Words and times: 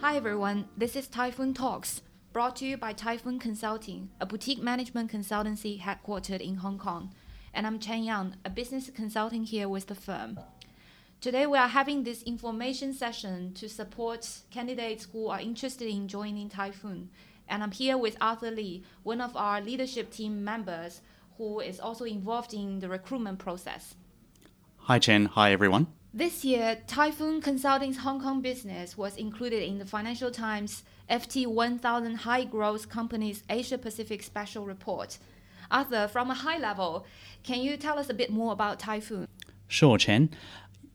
Hi 0.00 0.16
everyone, 0.16 0.68
this 0.76 0.96
is 0.96 1.08
Typhoon 1.08 1.54
Talks, 1.54 2.02
brought 2.32 2.56
to 2.56 2.66
you 2.66 2.76
by 2.76 2.92
Typhoon 2.92 3.38
Consulting, 3.38 4.10
a 4.20 4.26
boutique 4.26 4.62
management 4.62 5.10
consultancy 5.10 5.80
headquartered 5.80 6.40
in 6.40 6.56
Hong 6.56 6.78
Kong. 6.78 7.14
And 7.54 7.66
I'm 7.66 7.78
Chen 7.78 8.04
Yang, 8.04 8.34
a 8.44 8.50
business 8.50 8.90
consultant 8.90 9.48
here 9.48 9.68
with 9.68 9.86
the 9.86 9.94
firm. 9.94 10.38
Today 11.20 11.46
we 11.46 11.58
are 11.58 11.68
having 11.68 12.04
this 12.04 12.22
information 12.22 12.92
session 12.92 13.54
to 13.54 13.68
support 13.68 14.40
candidates 14.50 15.08
who 15.12 15.28
are 15.28 15.40
interested 15.40 15.88
in 15.88 16.06
joining 16.06 16.48
Typhoon. 16.48 17.10
And 17.48 17.62
I'm 17.62 17.72
here 17.72 17.96
with 17.96 18.16
Arthur 18.20 18.50
Lee, 18.50 18.84
one 19.02 19.20
of 19.20 19.36
our 19.36 19.60
leadership 19.60 20.10
team 20.10 20.44
members 20.44 21.00
who 21.38 21.60
is 21.60 21.80
also 21.80 22.04
involved 22.04 22.52
in 22.52 22.80
the 22.80 22.88
recruitment 22.88 23.38
process. 23.38 23.94
Hi 24.76 24.98
Chen, 24.98 25.26
hi 25.26 25.52
everyone. 25.52 25.86
This 26.14 26.42
year, 26.42 26.78
Typhoon 26.86 27.42
Consulting's 27.42 27.98
Hong 27.98 28.18
Kong 28.18 28.40
business 28.40 28.96
was 28.96 29.14
included 29.16 29.62
in 29.62 29.78
the 29.78 29.84
Financial 29.84 30.30
Times 30.30 30.82
FT 31.10 31.46
1000 31.46 32.14
High 32.14 32.44
Growth 32.44 32.88
Companies 32.88 33.42
Asia 33.50 33.76
Pacific 33.76 34.22
Special 34.22 34.64
Report. 34.64 35.18
Arthur, 35.70 36.08
from 36.08 36.30
a 36.30 36.34
high 36.34 36.56
level, 36.56 37.04
can 37.42 37.60
you 37.60 37.76
tell 37.76 37.98
us 37.98 38.08
a 38.08 38.14
bit 38.14 38.30
more 38.30 38.54
about 38.54 38.78
Typhoon? 38.78 39.28
Sure, 39.68 39.98
Chen 39.98 40.30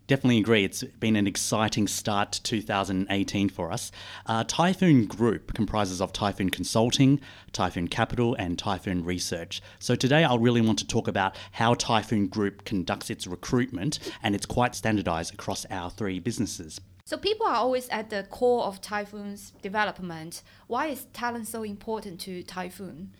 definitely 0.07 0.39
agree. 0.39 0.63
It's 0.63 0.84
been 0.84 1.16
an 1.16 1.27
exciting 1.27 1.88
start 1.88 2.31
to 2.34 2.43
2018 2.43 3.49
for 3.49 3.71
us. 3.71 3.91
Uh, 4.26 4.43
Typhoon 4.45 5.05
Group 5.05 5.53
comprises 5.53 6.02
of 6.02 6.13
Typhoon 6.13 6.49
Consulting, 6.49 7.20
Typhoon 7.52 7.88
Capital, 7.88 8.35
and 8.35 8.57
Typhoon 8.57 9.03
Research. 9.03 9.62
So 9.79 9.95
today 9.95 10.23
I'll 10.23 10.39
really 10.39 10.62
want 10.62 10.79
to 10.79 10.88
talk 10.88 11.07
about 11.07 11.35
how 11.53 11.73
Typhoon 11.73 12.27
Group 12.27 12.66
conducts 12.66 13.09
its 13.09 13.27
recruitment, 13.27 13.99
and 14.21 14.35
it's 14.35 14.45
quite 14.45 14.76
standardized 14.76 15.34
across 15.34 15.65
our 15.70 15.90
three 15.90 16.20
businesses. 16.20 16.82
So 17.05 17.17
people 17.17 17.45
are 17.48 17.55
always 17.55 17.90
at 17.90 18.10
the 18.10 18.23
core 18.29 18.63
of 18.63 18.79
Typhoon's 18.79 19.51
development. 19.62 20.41
Why 20.67 20.88
is 20.88 21.05
talent 21.13 21.48
so 21.48 21.63
important 21.63 22.20
to 22.21 22.43
Typhoon? 22.43 23.12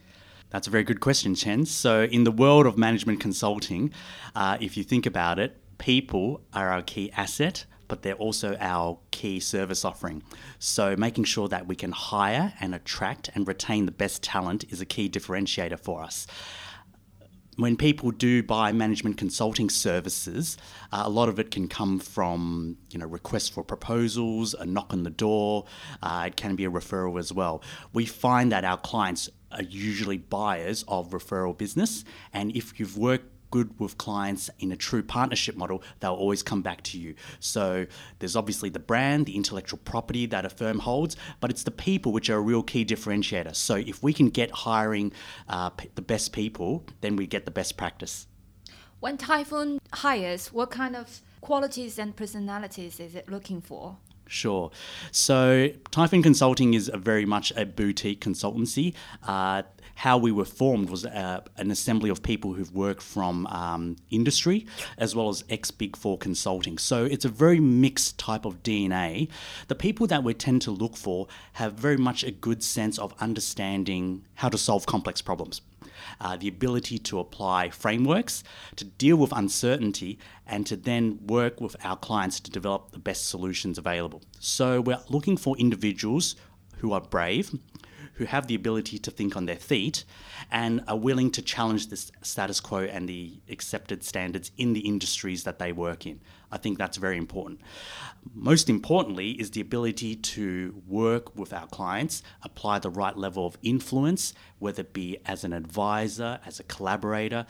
That's 0.54 0.68
a 0.68 0.70
very 0.70 0.84
good 0.84 1.00
question, 1.00 1.34
Chen. 1.34 1.66
So, 1.66 2.04
in 2.04 2.26
the 2.26 2.32
world 2.32 2.68
of 2.68 2.78
management 2.78 3.20
consulting, 3.20 3.92
uh, 4.36 4.60
if 4.62 4.78
you 4.78 4.84
think 4.84 5.08
about 5.08 5.40
it, 5.40 5.58
people 5.84 6.40
are 6.54 6.70
our 6.70 6.82
key 6.82 7.12
asset, 7.12 7.66
but 7.90 8.04
they're 8.04 8.16
also 8.16 8.56
our 8.62 8.98
key 9.12 9.38
service 9.42 9.84
offering. 9.84 10.24
So, 10.58 10.96
making 10.96 11.26
sure 11.26 11.50
that 11.50 11.68
we 11.68 11.76
can 11.76 11.92
hire 11.92 12.54
and 12.62 12.74
attract 12.74 13.30
and 13.36 13.46
retain 13.46 13.86
the 13.86 13.92
best 13.92 14.24
talent 14.24 14.64
is 14.70 14.80
a 14.80 14.86
key 14.86 15.10
differentiator 15.10 15.78
for 15.78 16.02
us 16.02 16.26
when 17.58 17.78
people 17.78 18.10
do 18.10 18.42
buy 18.42 18.72
management 18.72 19.18
consulting 19.18 19.70
services, 19.70 20.58
uh, 20.92 21.04
a 21.06 21.10
lot 21.10 21.30
of 21.30 21.38
it 21.40 21.52
can 21.52 21.68
come 21.68 22.00
from 22.00 22.78
you 22.90 22.98
know 22.98 23.06
requests 23.06 23.50
for 23.50 23.64
proposals, 23.64 24.54
a 24.56 24.66
knock 24.66 24.92
on 24.92 25.04
the 25.04 25.10
door. 25.10 25.66
Uh, 26.02 26.24
it 26.28 26.36
can 26.36 26.56
be 26.56 26.66
a 26.66 26.72
referral 26.72 27.20
as 27.20 27.32
well. 27.32 27.62
We 27.94 28.06
find 28.06 28.52
that 28.52 28.66
our 28.66 28.78
clients 28.78 29.30
are 29.52 29.62
usually 29.64 30.18
buyers 30.18 30.84
of 30.88 31.12
referral 31.12 31.56
business, 31.56 32.04
and 32.34 32.56
if 32.56 32.80
you've 32.80 32.98
worked 32.98 33.33
good 33.54 33.80
with 33.80 34.00
clients 34.00 34.50
in 34.58 34.72
a 34.72 34.76
true 34.76 35.04
partnership 35.04 35.56
model, 35.56 35.84
they'll 36.00 36.22
always 36.26 36.42
come 36.42 36.64
back 36.64 36.82
to 36.82 36.98
you. 36.98 37.14
So 37.40 37.86
there's 38.18 38.36
obviously 38.36 38.70
the 38.70 38.80
brand, 38.80 39.28
the 39.28 39.36
intellectual 39.36 39.80
property 39.86 40.26
that 40.26 40.44
a 40.44 40.50
firm 40.50 40.80
holds, 40.80 41.16
but 41.40 41.52
it's 41.52 41.62
the 41.62 41.78
people 41.90 42.12
which 42.12 42.32
are 42.32 42.38
a 42.38 42.42
real 42.42 42.64
key 42.64 42.84
differentiator. 42.84 43.56
So 43.56 43.76
if 43.76 44.02
we 44.02 44.12
can 44.12 44.30
get 44.30 44.50
hiring 44.50 45.14
uh, 45.48 45.70
the 45.94 46.02
best 46.02 46.34
people, 46.34 46.84
then 47.02 47.16
we 47.16 47.28
get 47.28 47.46
the 47.46 47.52
best 47.52 47.78
practice. 47.78 48.26
When 49.00 49.18
Typhoon 49.18 49.80
hires, 49.92 50.48
what 50.52 50.72
kind 50.72 50.96
of 50.96 51.22
qualities 51.42 52.00
and 52.00 52.16
personalities 52.16 53.00
is 53.00 53.14
it 53.14 53.30
looking 53.30 53.62
for? 53.62 53.98
Sure. 54.34 54.72
So, 55.12 55.70
Typhoon 55.92 56.24
Consulting 56.24 56.74
is 56.74 56.90
very 56.96 57.24
much 57.24 57.54
a 57.56 57.68
boutique 57.68 58.20
consultancy. 58.20 58.96
Uh, 59.22 59.62
how 59.96 60.18
we 60.18 60.32
were 60.32 60.46
formed 60.46 60.90
was 60.90 61.06
uh, 61.06 61.42
an 61.58 61.70
assembly 61.70 62.10
of 62.10 62.24
people 62.24 62.54
who've 62.54 62.74
worked 62.74 63.04
from 63.04 63.46
um, 63.48 63.96
industry 64.10 64.66
as 64.98 65.16
well 65.16 65.30
as 65.30 65.44
ex 65.52 65.70
Big 65.70 65.96
Four 65.96 66.18
consulting. 66.18 66.80
So 66.80 67.06
it's 67.06 67.26
a 67.26 67.30
very 67.30 67.60
mixed 67.60 68.18
type 68.18 68.46
of 68.46 68.64
DNA. 68.64 69.30
The 69.68 69.76
people 69.76 70.08
that 70.08 70.24
we 70.24 70.34
tend 70.34 70.64
to 70.64 70.72
look 70.72 70.98
for 70.98 71.28
have 71.54 71.74
very 71.74 71.98
much 71.98 72.24
a 72.24 72.32
good 72.32 72.64
sense 72.64 72.98
of 72.98 73.14
understanding 73.20 74.26
how 74.34 74.50
to 74.50 74.58
solve 74.58 74.88
complex 74.88 75.22
problems. 75.22 75.62
Uh, 76.20 76.38
the 76.38 76.48
ability 76.48 76.98
to 76.98 77.20
apply 77.20 77.70
frameworks, 77.70 78.44
to 78.76 78.86
deal 78.86 79.16
with 79.16 79.32
uncertainty, 79.32 80.18
and 80.46 80.66
to 80.68 80.76
then 80.76 81.20
work 81.26 81.62
with 81.62 81.76
our 81.84 81.98
clients 81.98 82.40
to 82.40 82.52
develop 82.52 82.92
the 82.92 83.00
best 83.00 83.28
solutions 83.28 83.78
available. 83.78 84.22
So, 84.40 84.82
we're 84.82 85.00
looking 85.10 85.38
for 85.38 85.58
individuals 85.58 86.36
who 86.78 86.92
are 86.92 87.02
brave, 87.02 87.52
who 88.16 88.26
have 88.26 88.48
the 88.48 88.56
ability 88.56 89.00
to 89.00 89.12
think 89.12 89.36
on 89.36 89.46
their 89.46 89.56
feet 89.56 90.06
and 90.52 90.84
are 90.88 90.98
willing 90.98 91.32
to 91.32 91.42
challenge 91.42 91.88
the 91.88 91.98
status 92.22 92.60
quo 92.60 92.80
and 92.84 93.10
the 93.10 93.40
accepted 93.50 94.04
standards 94.04 94.52
in 94.58 94.74
the 94.74 94.82
industries 94.82 95.44
that 95.44 95.60
they 95.60 95.72
work 95.72 96.06
in. 96.06 96.20
I 96.54 96.58
think 96.58 96.78
that's 96.78 96.98
very 96.98 97.18
important. 97.18 97.60
Most 98.36 98.70
importantly, 98.70 99.32
is 99.32 99.52
the 99.52 99.60
ability 99.60 100.16
to 100.16 100.82
work 100.88 101.36
with 101.36 101.52
our 101.52 101.66
clients, 101.68 102.22
apply 102.44 102.80
the 102.80 102.92
right 102.92 103.18
level 103.18 103.48
of 103.48 103.58
influence, 103.64 104.34
whether 104.60 104.82
it 104.82 104.94
be 104.94 105.18
as 105.26 105.44
an 105.44 105.52
advisor, 105.52 106.40
as 106.46 106.60
a 106.60 106.64
collaborator, 106.64 107.48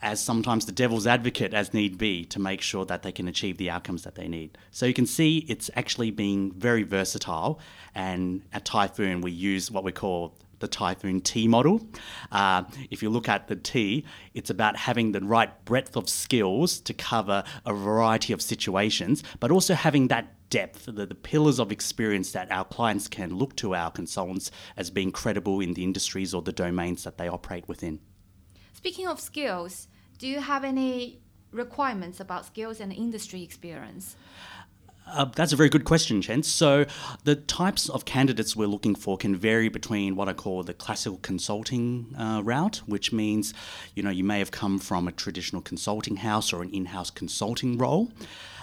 as 0.00 0.20
sometimes 0.20 0.64
the 0.64 0.72
devil's 0.72 1.06
advocate 1.06 1.52
as 1.52 1.74
need 1.74 1.98
be, 1.98 2.24
to 2.24 2.40
make 2.40 2.62
sure 2.62 2.86
that 2.86 3.02
they 3.02 3.12
can 3.12 3.28
achieve 3.28 3.58
the 3.58 3.68
outcomes 3.68 4.02
that 4.04 4.14
they 4.14 4.26
need. 4.26 4.56
So 4.70 4.86
you 4.86 4.94
can 4.94 5.06
see 5.06 5.44
it's 5.48 5.70
actually 5.76 6.10
being 6.10 6.50
very 6.52 6.82
versatile. 6.82 7.60
And 7.94 8.42
at 8.54 8.64
Typhoon, 8.64 9.20
we 9.20 9.32
use 9.32 9.70
what 9.70 9.84
we 9.84 9.92
call 9.92 10.34
the 10.58 10.68
Typhoon 10.68 11.20
T 11.20 11.48
model. 11.48 11.86
Uh, 12.32 12.64
if 12.90 13.02
you 13.02 13.10
look 13.10 13.28
at 13.28 13.48
the 13.48 13.56
T, 13.56 14.04
it's 14.34 14.50
about 14.50 14.76
having 14.76 15.12
the 15.12 15.20
right 15.20 15.64
breadth 15.64 15.96
of 15.96 16.08
skills 16.08 16.80
to 16.80 16.94
cover 16.94 17.44
a 17.64 17.72
variety 17.72 18.32
of 18.32 18.42
situations, 18.42 19.22
but 19.40 19.50
also 19.50 19.74
having 19.74 20.08
that 20.08 20.32
depth, 20.50 20.86
the, 20.86 21.06
the 21.06 21.14
pillars 21.14 21.58
of 21.58 21.72
experience 21.72 22.32
that 22.32 22.50
our 22.50 22.64
clients 22.64 23.08
can 23.08 23.34
look 23.34 23.56
to 23.56 23.74
our 23.74 23.90
consultants 23.90 24.50
as 24.76 24.90
being 24.90 25.10
credible 25.10 25.60
in 25.60 25.74
the 25.74 25.82
industries 25.82 26.32
or 26.32 26.42
the 26.42 26.52
domains 26.52 27.04
that 27.04 27.18
they 27.18 27.28
operate 27.28 27.66
within. 27.68 27.98
Speaking 28.72 29.06
of 29.06 29.20
skills, 29.20 29.88
do 30.18 30.28
you 30.28 30.40
have 30.40 30.64
any 30.64 31.20
requirements 31.50 32.20
about 32.20 32.46
skills 32.46 32.80
and 32.80 32.92
industry 32.92 33.42
experience? 33.42 34.16
Uh, 35.06 35.24
that's 35.24 35.52
a 35.52 35.56
very 35.56 35.68
good 35.68 35.84
question, 35.84 36.20
Chen. 36.20 36.42
So, 36.42 36.84
the 37.22 37.36
types 37.36 37.88
of 37.88 38.04
candidates 38.04 38.56
we're 38.56 38.66
looking 38.66 38.96
for 38.96 39.16
can 39.16 39.36
vary 39.36 39.68
between 39.68 40.16
what 40.16 40.28
I 40.28 40.32
call 40.32 40.64
the 40.64 40.74
classical 40.74 41.18
consulting 41.18 42.14
uh, 42.18 42.42
route, 42.44 42.82
which 42.86 43.12
means, 43.12 43.54
you 43.94 44.02
know, 44.02 44.10
you 44.10 44.24
may 44.24 44.40
have 44.40 44.50
come 44.50 44.78
from 44.78 45.06
a 45.06 45.12
traditional 45.12 45.62
consulting 45.62 46.16
house 46.16 46.52
or 46.52 46.60
an 46.62 46.70
in-house 46.70 47.10
consulting 47.10 47.78
role. 47.78 48.10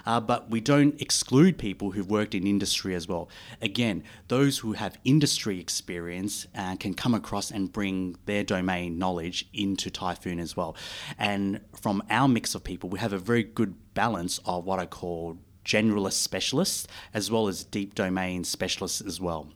Uh, 0.06 0.20
but 0.20 0.50
we 0.50 0.59
don't 0.59 1.02
exclude 1.02 1.58
people 1.58 1.92
who've 1.92 2.09
worked 2.09 2.36
in 2.36 2.46
industry 2.46 2.94
as 2.94 3.08
well. 3.08 3.30
Again, 3.62 4.04
those 4.28 4.58
who 4.58 4.74
have 4.74 4.98
industry 5.06 5.62
experience 5.62 6.46
uh, 6.58 6.75
can 6.75 6.94
come 6.94 7.14
across 7.14 7.52
and 7.52 7.72
bring 7.72 8.18
their 8.25 8.44
domain 8.44 8.98
knowledge 8.98 9.48
into 9.54 9.90
Typhoon 9.90 10.40
as 10.40 10.58
well. 10.58 10.75
And 11.18 11.62
from 11.80 12.04
our 12.10 12.28
mix 12.28 12.54
of 12.54 12.66
people, 12.66 12.90
we 12.90 13.00
have 13.00 13.14
a 13.14 13.18
very 13.18 13.44
good 13.44 13.75
balance 13.94 14.40
of 14.46 14.66
what 14.66 14.80
I 14.80 14.86
call 14.86 15.38
generalist 15.66 16.13
specialists 16.13 16.88
as 17.13 17.31
well 17.31 17.47
as 17.47 17.63
deep 17.63 17.96
domain 17.96 18.44
specialists 18.44 19.01
as 19.01 19.19
well. 19.19 19.47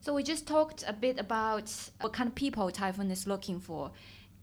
So 0.00 0.14
we 0.14 0.22
just 0.22 0.46
talked 0.46 0.84
a 0.86 0.92
bit 0.92 1.18
about 1.18 1.72
what 2.00 2.12
kind 2.12 2.28
of 2.28 2.34
people 2.34 2.70
Typhoon 2.70 3.10
is 3.10 3.26
looking 3.26 3.58
for. 3.58 3.90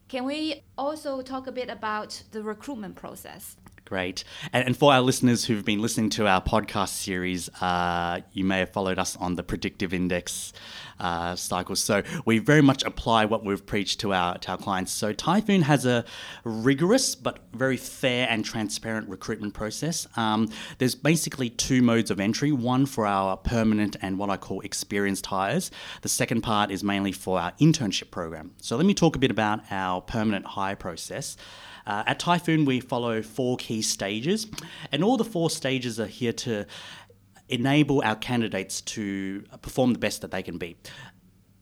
Can 0.08 0.26
we 0.26 0.64
also 0.78 1.22
talk 1.22 1.48
a 1.48 1.52
bit 1.52 1.70
about 1.70 2.24
the 2.32 2.42
recruitment 2.42 2.96
process? 2.96 3.56
Great. 3.86 4.24
And, 4.54 4.68
and, 4.68 4.78
for 4.78 4.94
our 4.94 5.02
listeners 5.02 5.44
who've 5.44 5.66
been 5.66 5.82
listening 5.82 6.10
to 6.12 6.26
our 6.26 6.42
podcast 6.42 6.90
series, 6.90 7.50
uh, 7.62 8.22
you 8.32 8.46
may 8.46 8.60
have 8.60 8.72
followed 8.72 8.98
us 8.98 9.18
on 9.18 9.36
the 9.36 9.44
predictive 9.44 9.94
index 9.94 10.54
uh, 11.02 11.36
cycle. 11.36 11.76
So 11.76 12.04
we 12.26 12.38
very 12.38 12.62
much 12.62 12.84
apply 12.84 13.26
what 13.26 13.44
we've 13.44 13.66
preached 13.66 14.00
to 14.02 14.14
our, 14.14 14.38
to 14.38 14.52
our 14.52 14.58
clients. 14.58 14.92
So 14.92 15.12
Typhoon 15.12 15.64
has 15.64 15.86
a 15.86 16.06
rigorous 16.44 17.16
but 17.16 17.40
very 17.54 17.76
fair 17.76 18.28
and 18.30 18.46
transparent 18.46 19.10
recruitment 19.10 19.54
process. 19.54 20.08
Um, 20.16 20.50
there's 20.78 20.96
basically 20.96 21.50
two 21.50 21.82
modes 21.82 22.12
of 22.12 22.20
entry 22.20 22.52
one 22.52 22.86
for 22.86 23.06
our 23.06 23.36
permanent 23.36 23.98
and 24.02 24.18
what 24.18 24.30
I 24.30 24.38
call 24.38 24.62
experienced 24.62 25.26
hires. 25.26 25.72
The 26.02 26.10
second 26.10 26.42
part 26.42 26.72
is 26.72 26.84
mainly 26.84 27.12
for 27.12 27.40
our 27.40 27.52
internship 27.54 28.12
program. 28.12 28.52
So 28.62 28.78
let 28.78 28.86
me 28.86 28.94
talk 28.94 29.16
a 29.16 29.20
bit 29.20 29.32
about 29.32 29.62
our 29.72 30.02
permanent 30.02 30.46
hire 30.46 30.76
process. 30.76 31.36
Uh, 31.86 32.04
at 32.06 32.20
Typhoon, 32.20 32.66
we 32.66 32.80
follow 32.80 33.22
four 33.22 33.58
key 33.58 33.82
stages, 33.82 34.48
and 34.92 35.04
all 35.04 35.18
the 35.18 35.26
four 35.26 35.50
stages 35.50 36.00
are 36.00 36.08
here 36.08 36.34
to 36.34 36.66
enable 37.50 38.02
our 38.04 38.16
candidates 38.16 38.82
to 38.82 39.44
perform 39.62 39.94
the 39.94 40.00
best 40.00 40.22
that 40.22 40.32
they 40.32 40.42
can 40.42 40.58
be. 40.58 40.78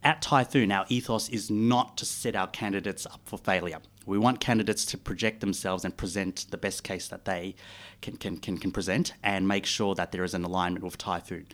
At 0.04 0.22
Typhoon, 0.22 0.72
our 0.72 0.86
ethos 0.88 1.28
is 1.30 1.50
not 1.50 1.98
to 1.98 2.06
set 2.06 2.36
our 2.36 2.48
candidates 2.48 3.06
up 3.06 3.22
for 3.26 3.38
failure. 3.38 3.80
We 4.06 4.18
want 4.18 4.40
candidates 4.40 4.86
to 4.86 4.98
project 4.98 5.42
themselves 5.42 5.84
and 5.84 5.96
present 5.96 6.46
the 6.52 6.58
best 6.58 6.84
case 6.84 7.08
that 7.10 7.26
they 7.26 7.56
can, 8.02 8.16
can, 8.16 8.38
can, 8.38 8.58
can 8.58 8.72
present 8.72 9.14
and 9.24 9.48
make 9.48 9.66
sure 9.66 9.96
that 9.96 10.12
there 10.12 10.24
is 10.24 10.34
an 10.34 10.46
alignment 10.46 10.86
with 10.86 10.98
Typhoon. 10.98 11.48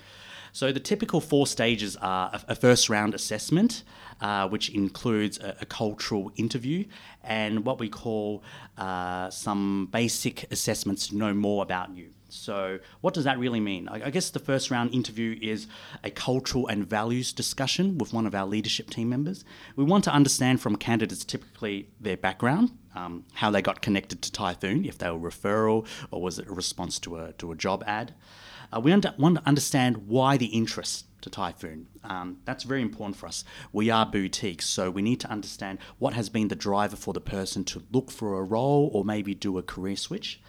So 0.56 0.72
the 0.72 0.80
typical 0.80 1.20
four 1.20 1.48
stages 1.48 1.98
are 1.98 2.32
a, 2.48 2.56
first 2.56 2.88
round 2.88 3.14
assessment, 3.14 3.84
uh, 4.22 4.48
which 4.48 4.70
includes 4.70 5.38
a, 5.38 5.58
a, 5.60 5.66
cultural 5.66 6.32
interview 6.38 6.86
and 7.26 7.66
what 7.66 7.78
we 7.78 7.90
call 7.90 8.42
uh, 8.78 9.30
some 9.30 9.90
basic 9.92 10.50
assessments 10.54 11.10
to 11.10 11.18
know 11.18 11.34
more 11.34 11.62
about 11.62 11.94
you. 11.94 12.12
So, 12.30 12.80
what 13.02 13.14
does 13.14 13.26
that 13.26 13.38
really 13.38 13.60
mean? 13.60 13.90
I, 13.90 14.06
I 14.06 14.10
guess 14.12 14.30
the 14.30 14.40
first 14.40 14.72
round 14.72 14.94
interview 14.94 15.38
is 15.42 15.68
a 16.06 16.10
cultural 16.10 16.68
and 16.68 16.88
values 16.88 17.34
discussion 17.34 17.98
with 17.98 18.14
one 18.14 18.26
of 18.26 18.34
our 18.34 18.46
leadership 18.46 18.90
team 18.90 19.10
members. 19.10 19.44
We 19.76 19.84
want 19.84 20.06
to 20.06 20.14
understand 20.14 20.62
from 20.62 20.78
candidates 20.78 21.26
typically 21.26 21.90
their 22.00 22.16
background, 22.16 22.72
um, 22.96 23.26
how 23.34 23.52
they 23.52 23.62
got 23.62 23.82
connected 23.82 24.22
to 24.22 24.32
Typhoon, 24.32 24.86
if 24.86 24.98
they 25.00 25.12
were 25.12 25.30
referral 25.30 25.86
or 26.12 26.22
was 26.22 26.40
it 26.40 26.48
a 26.48 26.54
response 26.54 26.98
to 27.00 27.18
a, 27.18 27.34
to 27.34 27.52
a 27.52 27.56
job 27.58 27.84
ad. 27.86 28.14
Uh, 28.72 28.80
we 28.80 28.92
want 28.92 29.04
to 29.04 29.44
understand 29.46 30.08
why 30.08 30.38
the 30.38 30.48
interest 30.48 31.06
to 31.22 31.30
Typhoon. 31.30 31.88
Um, 32.04 32.38
that's 32.46 32.64
very 32.64 32.82
important 32.82 33.16
for 33.16 33.28
us. 33.28 33.44
We 33.74 33.90
are 33.90 34.06
boutiques, 34.06 34.66
so 34.66 34.92
we 34.92 35.02
need 35.02 35.20
to 35.22 35.30
understand 35.30 35.80
what 35.98 36.14
has 36.14 36.30
been 36.30 36.48
the 36.48 36.56
driver 36.56 36.96
for 36.96 37.14
the 37.14 37.22
person 37.22 37.64
to 37.66 37.84
look 37.92 38.12
for 38.12 38.40
a 38.40 38.44
role 38.44 38.90
or 38.94 39.04
maybe 39.04 39.34
do 39.34 39.58
a 39.58 39.64
career 39.64 39.96
switch. 39.96 40.40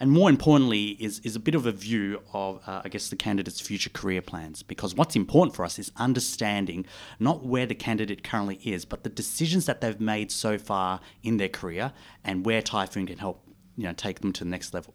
And 0.00 0.10
more 0.10 0.28
importantly, 0.28 0.96
is, 0.98 1.20
is 1.20 1.36
a 1.36 1.40
bit 1.40 1.54
of 1.54 1.66
a 1.66 1.72
view 1.72 2.20
of, 2.32 2.60
uh, 2.66 2.82
I 2.84 2.88
guess, 2.88 3.08
the 3.08 3.16
candidate's 3.16 3.60
future 3.60 3.90
career 3.90 4.22
plans. 4.22 4.62
Because 4.62 4.94
what's 4.94 5.14
important 5.14 5.54
for 5.54 5.64
us 5.64 5.78
is 5.78 5.92
understanding 5.96 6.86
not 7.20 7.44
where 7.44 7.66
the 7.66 7.74
candidate 7.74 8.24
currently 8.24 8.56
is, 8.64 8.84
but 8.84 9.04
the 9.04 9.10
decisions 9.10 9.66
that 9.66 9.80
they've 9.80 10.00
made 10.00 10.32
so 10.32 10.58
far 10.58 11.00
in 11.22 11.36
their 11.36 11.48
career 11.48 11.92
and 12.24 12.44
where 12.44 12.60
Typhoon 12.60 13.06
can 13.06 13.18
help 13.18 13.46
you 13.76 13.84
know, 13.84 13.92
take 13.92 14.20
them 14.20 14.32
to 14.32 14.44
the 14.44 14.50
next 14.50 14.74
level. 14.74 14.94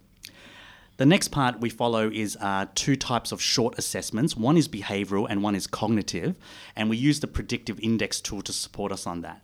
The 0.99 1.05
next 1.05 1.29
part 1.29 1.61
we 1.61 1.69
follow 1.69 2.09
is 2.09 2.37
uh, 2.41 2.65
two 2.75 2.97
types 2.97 3.31
of 3.31 3.41
short 3.41 3.79
assessments. 3.79 4.35
One 4.35 4.57
is 4.57 4.67
behavioral 4.67 5.27
and 5.29 5.41
one 5.41 5.55
is 5.55 5.65
cognitive, 5.65 6.35
and 6.75 6.89
we 6.89 6.97
use 6.97 7.21
the 7.21 7.27
predictive 7.27 7.79
index 7.79 8.19
tool 8.19 8.41
to 8.41 8.51
support 8.51 8.91
us 8.91 9.07
on 9.07 9.21
that. 9.21 9.41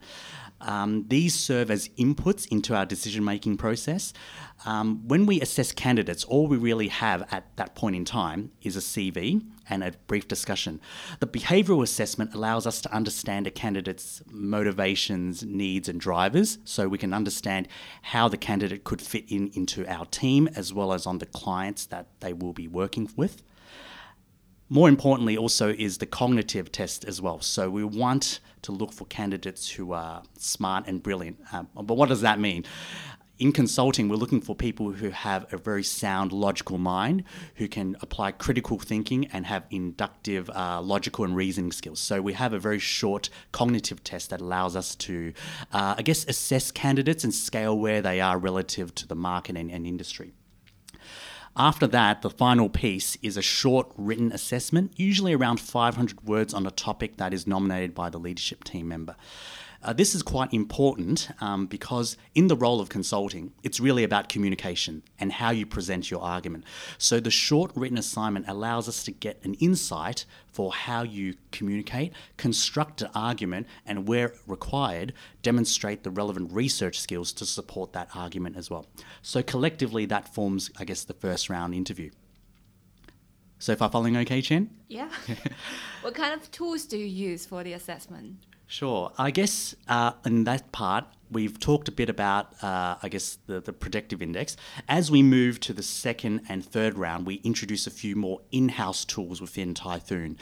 Um, 0.66 1.06
these 1.08 1.36
serve 1.36 1.70
as 1.70 1.90
inputs 1.90 2.48
into 2.48 2.76
our 2.76 2.86
decision 2.86 3.24
making 3.24 3.58
process. 3.58 4.14
Um, 4.66 5.08
when 5.08 5.28
we 5.28 5.40
assess 5.40 5.72
candidates, 5.72 6.24
all 6.24 6.48
we 6.48 6.58
really 6.58 6.88
have 6.88 7.22
at 7.32 7.56
that 7.58 7.76
point 7.76 7.96
in 7.96 8.04
time 8.04 8.52
is 8.64 8.76
a 8.76 8.80
CV 8.80 9.46
and 9.70 9.84
a 9.84 9.94
brief 10.08 10.28
discussion. 10.28 10.82
The 11.20 11.28
behavioural 11.28 11.84
assessment 11.84 12.34
allows 12.34 12.66
us 12.66 12.82
to 12.82 12.94
understand 12.94 13.46
a 13.46 13.52
candidate's 13.52 14.24
motivations, 14.28 15.44
needs, 15.44 15.88
and 15.88 16.00
drivers 16.00 16.58
so 16.66 16.88
we 16.88 16.98
can 16.98 17.14
understand 17.14 17.68
how 18.02 18.28
the 18.28 18.38
candidate 18.38 18.84
could 18.84 19.02
fit 19.02 19.26
in 19.28 19.52
into 19.54 19.88
our 19.88 20.06
team 20.06 20.50
as 20.56 20.74
well 20.74 20.94
as 20.94 21.06
on 21.06 21.20
the 21.20 21.26
clients 21.28 21.86
that 21.88 22.08
they 22.22 22.34
will 22.34 22.54
be 22.54 22.68
working 22.68 23.10
with 23.16 23.44
more 24.70 24.90
importantly, 24.90 25.38
also 25.38 25.70
is 25.70 26.00
the 26.00 26.06
cognitive 26.06 26.72
test 26.72 27.06
as 27.06 27.22
well. 27.22 27.40
So 27.42 27.70
we 27.70 27.84
want 27.84 28.40
to 28.64 28.72
look 28.72 28.92
for 28.92 29.06
candidates 29.06 29.70
who 29.70 29.94
are 29.94 30.24
smart 30.38 30.88
and 30.88 31.04
brilliant. 31.04 31.38
Um, 31.52 31.68
but 31.76 31.96
what 31.96 32.10
does 32.10 32.22
that 32.22 32.40
mean? 32.40 32.66
In 33.38 33.52
consulting, 33.52 34.08
we're 34.08 34.16
looking 34.16 34.40
for 34.40 34.56
people 34.56 34.94
who 34.94 35.10
have 35.10 35.46
a 35.52 35.58
very 35.58 35.84
sound 35.84 36.32
logical 36.32 36.78
mind, 36.78 37.26
who 37.56 37.68
can 37.68 37.98
apply 38.00 38.32
critical 38.32 38.80
thinking 38.80 39.26
and 39.34 39.46
have 39.46 39.66
inductive 39.70 40.50
uh, 40.52 40.82
logical 40.82 41.26
and 41.26 41.36
reasoning 41.36 41.74
skills. 41.74 42.00
So 42.00 42.22
we 42.22 42.32
have 42.32 42.54
a 42.54 42.60
very 42.60 42.80
short 42.80 43.30
cognitive 43.52 44.06
test 44.06 44.30
that 44.30 44.40
allows 44.40 44.78
us 44.78 44.96
to, 44.96 45.34
uh, 45.74 45.96
I 45.98 46.02
guess, 46.02 46.26
assess 46.30 46.72
candidates 46.72 47.26
and 47.26 47.34
scale 47.34 47.78
where 47.78 48.02
they 48.02 48.22
are 48.22 48.38
relative 48.38 48.96
to 48.96 49.08
the 49.08 49.16
market 49.16 49.58
and, 49.58 49.70
and 49.70 49.86
industry. 49.86 50.34
After 51.58 51.88
that, 51.88 52.22
the 52.22 52.30
final 52.30 52.68
piece 52.68 53.18
is 53.22 53.38
a 53.38 53.42
short 53.42 53.88
written 53.96 54.34
assessment, 54.34 54.92
usually 54.98 55.34
around 55.34 55.62
500 55.62 56.28
words 56.28 56.54
on 56.54 56.68
a 56.68 56.72
topic 56.72 57.16
that 57.16 57.34
is 57.34 57.48
nominated 57.48 57.96
by 57.96 58.10
the 58.10 58.18
leadership 58.18 58.66
team 58.66 58.90
member. 58.90 59.16
Uh, 59.86 59.94
this 59.94 60.16
is 60.16 60.24
quite 60.24 60.52
important 60.52 61.30
um, 61.42 61.68
because 61.68 62.18
in 62.34 62.48
the 62.48 62.56
role 62.58 62.82
of 62.82 62.90
consulting, 62.90 63.54
it's 63.62 63.80
really 63.80 64.04
about 64.04 64.28
communication 64.28 65.04
and 65.20 65.32
how 65.32 65.52
you 65.52 65.64
present 65.64 66.10
your 66.10 66.24
argument. 66.24 66.64
So 66.98 67.20
the 67.20 67.30
short 67.30 67.72
written 67.76 68.00
assignment 68.00 68.48
allows 68.48 68.90
us 68.90 69.04
to 69.04 69.12
get 69.12 69.40
an 69.46 69.54
insight 69.56 70.26
for 70.52 70.74
how 70.74 71.04
you 71.04 71.36
communicate, 71.52 72.14
construct 72.36 73.04
an 73.04 73.12
argument, 73.14 73.68
and 73.86 74.08
where 74.08 74.34
required, 74.48 75.14
demonstrate 75.44 76.02
the 76.02 76.10
relevant 76.10 76.52
research 76.52 77.00
skills 77.00 77.32
to 77.34 77.46
support 77.46 77.94
that 77.94 78.10
argument 78.16 78.58
as 78.58 78.72
well. 78.72 78.88
So 79.22 79.44
collectively, 79.44 80.08
that 80.08 80.34
forms, 80.34 80.72
I 80.80 80.86
guess, 80.86 81.04
the 81.04 81.14
first 81.14 81.48
round 81.48 81.76
interview. 81.76 82.10
So 83.60 83.76
far, 83.76 83.92
following 83.92 84.18
okay, 84.18 84.42
Chen? 84.42 84.72
Yeah. 84.88 85.10
what 86.02 86.16
kind 86.16 86.34
of 86.34 86.50
tools 86.50 86.86
do 86.86 86.98
you 86.98 87.06
use 87.06 87.46
for 87.46 87.64
the 87.64 87.74
assessment? 87.74 88.38
Sure. 88.68 89.12
I 89.18 89.32
guess 89.32 89.76
uh, 89.88 90.14
in 90.26 90.44
that 90.46 90.72
part, 90.72 91.06
we've 91.32 91.60
talked 91.60 91.88
a 91.88 91.92
bit 91.92 92.10
about, 92.10 92.52
uh, 92.64 92.96
I 93.02 93.10
guess, 93.10 93.38
the, 93.46 93.60
the 93.60 93.74
predictive 93.74 94.22
index. 94.22 94.58
As 94.88 95.12
we 95.12 95.22
move 95.22 95.60
to 95.62 95.74
the 95.74 95.84
second 95.84 96.42
and 96.50 96.66
third 96.66 96.98
round, 96.98 97.26
we 97.26 97.36
introduce 97.36 97.88
a 97.88 97.92
few 97.92 98.16
more 98.16 98.42
in 98.52 98.70
house 98.70 99.06
tools 99.06 99.42
within 99.42 99.74
Typhoon. 99.74 100.38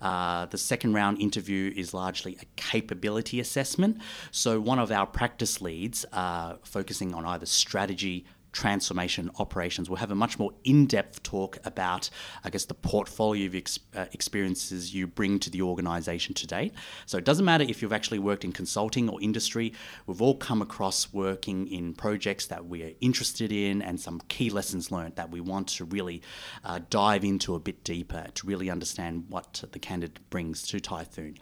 Uh, 0.00 0.46
the 0.46 0.58
second 0.58 0.94
round 0.94 1.20
interview 1.20 1.72
is 1.76 1.94
largely 1.94 2.36
a 2.40 2.44
capability 2.56 3.40
assessment. 3.40 3.98
So, 4.30 4.60
one 4.60 4.78
of 4.78 4.90
our 4.90 5.06
practice 5.06 5.60
leads, 5.60 6.04
uh, 6.12 6.56
focusing 6.64 7.14
on 7.14 7.24
either 7.24 7.46
strategy, 7.46 8.26
transformation 8.58 9.30
operations. 9.38 9.88
We'll 9.88 9.98
have 9.98 10.10
a 10.10 10.16
much 10.16 10.36
more 10.36 10.50
in 10.64 10.86
depth 10.86 11.22
talk 11.22 11.58
about, 11.64 12.10
I 12.42 12.50
guess, 12.50 12.64
the 12.64 12.74
portfolio 12.74 13.46
of 13.46 13.54
ex- 13.54 13.78
uh, 13.94 14.06
experiences 14.12 14.92
you 14.92 15.06
bring 15.06 15.38
to 15.38 15.48
the 15.48 15.62
organization 15.62 16.34
to 16.34 16.44
date. 16.44 16.74
So 17.06 17.18
it 17.18 17.24
doesn't 17.24 17.44
matter 17.44 17.64
if 17.68 17.80
you've 17.80 17.92
actually 17.92 18.18
worked 18.18 18.44
in 18.44 18.50
consulting 18.50 19.08
or 19.08 19.22
industry, 19.22 19.74
we've 20.06 20.20
all 20.20 20.34
come 20.34 20.60
across 20.60 21.12
working 21.12 21.68
in 21.68 21.94
projects 21.94 22.46
that 22.46 22.66
we're 22.66 22.94
interested 23.00 23.52
in 23.52 23.80
and 23.80 24.00
some 24.00 24.20
key 24.26 24.50
lessons 24.50 24.90
learned 24.90 25.14
that 25.14 25.30
we 25.30 25.40
want 25.40 25.68
to 25.68 25.84
really 25.84 26.20
uh, 26.64 26.80
dive 26.90 27.22
into 27.22 27.54
a 27.54 27.60
bit 27.60 27.84
deeper 27.84 28.26
to 28.34 28.44
really 28.44 28.68
understand 28.68 29.26
what 29.28 29.62
the 29.70 29.78
candidate 29.78 30.18
brings 30.30 30.66
to 30.66 30.80
Typhoon. 30.80 31.38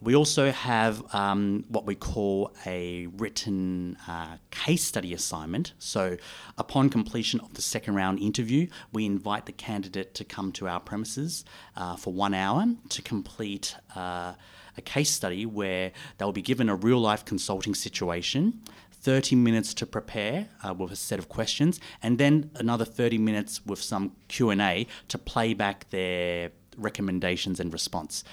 We 0.00 0.14
also 0.14 0.52
have 0.52 1.02
um, 1.12 1.64
what 1.68 1.84
we 1.84 1.96
call 1.96 2.52
a 2.64 3.08
written 3.16 3.96
uh, 4.06 4.36
case 4.50 4.84
study 4.84 5.12
assignment. 5.12 5.72
So, 5.78 6.16
upon 6.56 6.88
completion 6.88 7.40
of 7.40 7.54
the 7.54 7.62
second 7.62 7.96
round 7.96 8.20
interview, 8.20 8.68
we 8.92 9.06
invite 9.06 9.46
the 9.46 9.52
candidate 9.52 10.14
to 10.14 10.24
come 10.24 10.52
to 10.52 10.68
our 10.68 10.78
premises 10.78 11.44
uh, 11.76 11.96
for 11.96 12.12
one 12.12 12.32
hour 12.32 12.64
to 12.90 13.02
complete 13.02 13.74
uh, 13.96 14.34
a 14.76 14.80
case 14.82 15.10
study 15.10 15.44
where 15.44 15.90
they'll 16.16 16.32
be 16.32 16.42
given 16.42 16.68
a 16.68 16.76
real 16.76 17.00
life 17.00 17.24
consulting 17.24 17.74
situation. 17.74 18.60
30 19.00 19.36
minutes 19.36 19.74
to 19.74 19.86
prepare 19.86 20.48
uh, 20.64 20.74
with 20.74 20.90
a 20.90 20.96
set 20.96 21.18
of 21.20 21.28
questions 21.28 21.78
and 22.02 22.18
then 22.18 22.50
another 22.56 22.84
30 22.84 23.16
minutes 23.16 23.64
with 23.64 23.80
some 23.80 24.10
q&a 24.26 24.88
to 25.06 25.16
play 25.16 25.54
back 25.54 25.88
their 25.90 26.50
recommendations 26.76 27.60
and 27.60 27.72
response 27.72 28.24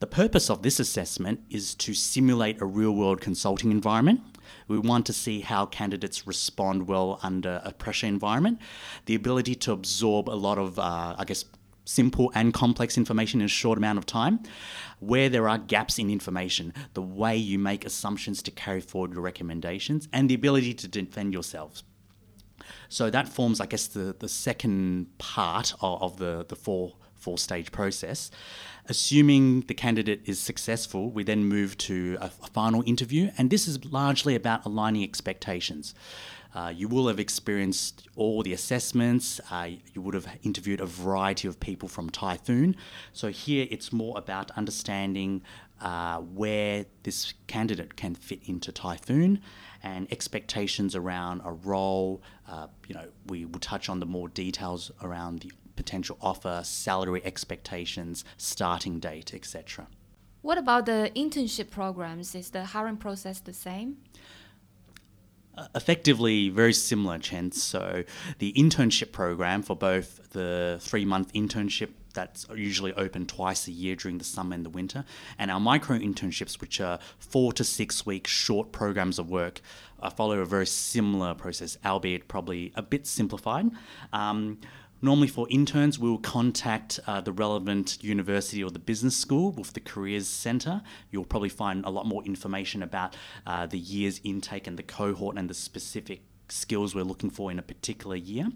the 0.00 0.06
purpose 0.06 0.50
of 0.50 0.62
this 0.62 0.80
assessment 0.80 1.40
is 1.50 1.74
to 1.76 1.94
simulate 1.94 2.60
a 2.60 2.66
real 2.66 2.92
world 2.92 3.20
consulting 3.20 3.70
environment. 3.70 4.20
We 4.68 4.78
want 4.78 5.06
to 5.06 5.12
see 5.12 5.40
how 5.40 5.66
candidates 5.66 6.26
respond 6.26 6.88
well 6.88 7.20
under 7.22 7.60
a 7.64 7.72
pressure 7.72 8.06
environment, 8.06 8.58
the 9.06 9.14
ability 9.14 9.54
to 9.56 9.72
absorb 9.72 10.28
a 10.28 10.36
lot 10.36 10.58
of, 10.58 10.78
uh, 10.78 11.14
I 11.18 11.24
guess, 11.24 11.44
simple 11.84 12.32
and 12.34 12.54
complex 12.54 12.96
information 12.96 13.40
in 13.40 13.44
a 13.44 13.48
short 13.48 13.76
amount 13.78 13.98
of 13.98 14.06
time, 14.06 14.40
where 15.00 15.28
there 15.28 15.48
are 15.48 15.58
gaps 15.58 15.98
in 15.98 16.10
information, 16.10 16.72
the 16.94 17.02
way 17.02 17.36
you 17.36 17.58
make 17.58 17.84
assumptions 17.84 18.42
to 18.42 18.50
carry 18.50 18.80
forward 18.80 19.12
your 19.12 19.22
recommendations, 19.22 20.08
and 20.12 20.30
the 20.30 20.34
ability 20.34 20.72
to 20.74 20.88
defend 20.88 21.32
yourselves. 21.32 21.84
So 22.88 23.10
that 23.10 23.28
forms, 23.28 23.60
I 23.60 23.66
guess, 23.66 23.86
the, 23.86 24.16
the 24.18 24.28
second 24.28 25.18
part 25.18 25.74
of, 25.80 26.02
of 26.02 26.16
the, 26.16 26.46
the 26.48 26.56
four 26.56 26.94
four 27.24 27.38
stage 27.38 27.70
process. 27.72 28.30
Assuming 28.86 29.62
the 29.62 29.74
candidate 29.74 30.20
is 30.26 30.38
successful, 30.38 31.02
we 31.10 31.24
then 31.24 31.42
move 31.56 31.70
to 31.78 32.18
a, 32.20 32.26
a 32.26 32.48
final 32.58 32.82
interview, 32.86 33.30
and 33.38 33.44
this 33.48 33.66
is 33.66 33.76
largely 34.00 34.34
about 34.34 34.66
aligning 34.66 35.02
expectations. 35.02 35.94
Uh, 36.54 36.72
you 36.80 36.86
will 36.86 37.08
have 37.08 37.18
experienced 37.18 38.06
all 38.14 38.42
the 38.42 38.52
assessments. 38.52 39.40
Uh, 39.50 39.70
you 39.92 40.00
would 40.00 40.14
have 40.14 40.28
interviewed 40.44 40.80
a 40.80 40.86
variety 40.86 41.48
of 41.48 41.58
people 41.58 41.88
from 41.88 42.08
Typhoon. 42.10 42.76
So 43.12 43.28
here 43.28 43.66
it's 43.70 43.92
more 43.92 44.16
about 44.16 44.52
understanding 44.52 45.42
uh, 45.80 46.18
where 46.20 46.86
this 47.02 47.34
candidate 47.48 47.96
can 47.96 48.14
fit 48.14 48.40
into 48.44 48.70
Typhoon 48.70 49.40
and 49.82 50.10
expectations 50.12 50.94
around 50.94 51.42
a 51.44 51.52
role. 51.52 52.22
Uh, 52.48 52.68
you 52.86 52.94
know, 52.94 53.08
we 53.26 53.44
will 53.44 53.60
touch 53.60 53.88
on 53.88 53.98
the 53.98 54.06
more 54.06 54.28
details 54.28 54.92
around 55.02 55.40
the 55.40 55.52
potential 55.76 56.16
offer, 56.20 56.62
salary 56.64 57.22
expectations, 57.24 58.24
starting 58.36 59.00
date, 59.00 59.34
etc. 59.34 59.86
What 60.42 60.58
about 60.58 60.86
the 60.86 61.10
internship 61.16 61.70
programs? 61.70 62.34
Is 62.34 62.50
the 62.50 62.64
hiring 62.64 62.98
process 62.98 63.40
the 63.40 63.54
same? 63.54 63.98
effectively 65.74 66.48
very 66.48 66.72
similar, 66.72 67.18
Chen. 67.18 67.52
So 67.52 68.04
the 68.38 68.52
internship 68.54 69.12
program 69.12 69.62
for 69.62 69.76
both 69.76 70.30
the 70.30 70.78
three 70.80 71.04
month 71.04 71.32
internship 71.32 71.90
that's 72.14 72.46
usually 72.54 72.92
open 72.94 73.26
twice 73.26 73.66
a 73.66 73.72
year 73.72 73.96
during 73.96 74.18
the 74.18 74.24
summer 74.24 74.54
and 74.54 74.64
the 74.64 74.70
winter, 74.70 75.04
and 75.38 75.50
our 75.50 75.60
micro 75.60 75.98
internships, 75.98 76.60
which 76.60 76.80
are 76.80 76.98
four 77.18 77.52
to 77.52 77.64
six 77.64 78.06
week 78.06 78.26
short 78.26 78.70
programs 78.72 79.18
of 79.18 79.28
work, 79.28 79.60
uh, 80.00 80.08
follow 80.10 80.38
a 80.38 80.44
very 80.44 80.66
similar 80.66 81.34
process, 81.34 81.76
albeit 81.84 82.28
probably 82.28 82.72
a 82.76 82.82
bit 82.82 83.06
simplified. 83.06 83.70
Um, 84.12 84.58
Normally, 85.04 85.28
for 85.28 85.46
interns, 85.50 85.98
we'll 85.98 86.16
contact 86.16 86.98
uh, 87.06 87.20
the 87.20 87.30
relevant 87.30 88.02
university 88.02 88.64
or 88.64 88.70
the 88.70 88.78
business 88.78 89.14
school 89.14 89.52
with 89.52 89.74
the 89.74 89.80
Careers 89.80 90.26
Centre. 90.26 90.80
You'll 91.10 91.26
probably 91.26 91.50
find 91.50 91.84
a 91.84 91.90
lot 91.90 92.06
more 92.06 92.24
information 92.24 92.82
about 92.82 93.14
uh, 93.46 93.66
the 93.66 93.76
year's 93.76 94.22
intake 94.24 94.66
and 94.66 94.78
the 94.78 94.82
cohort 94.82 95.36
and 95.36 95.50
the 95.50 95.52
specific 95.52 96.22
skills 96.48 96.94
we're 96.94 97.04
looking 97.04 97.28
for 97.28 97.50
in 97.50 97.58
a 97.58 97.62
particular 97.62 98.16
year. 98.16 98.48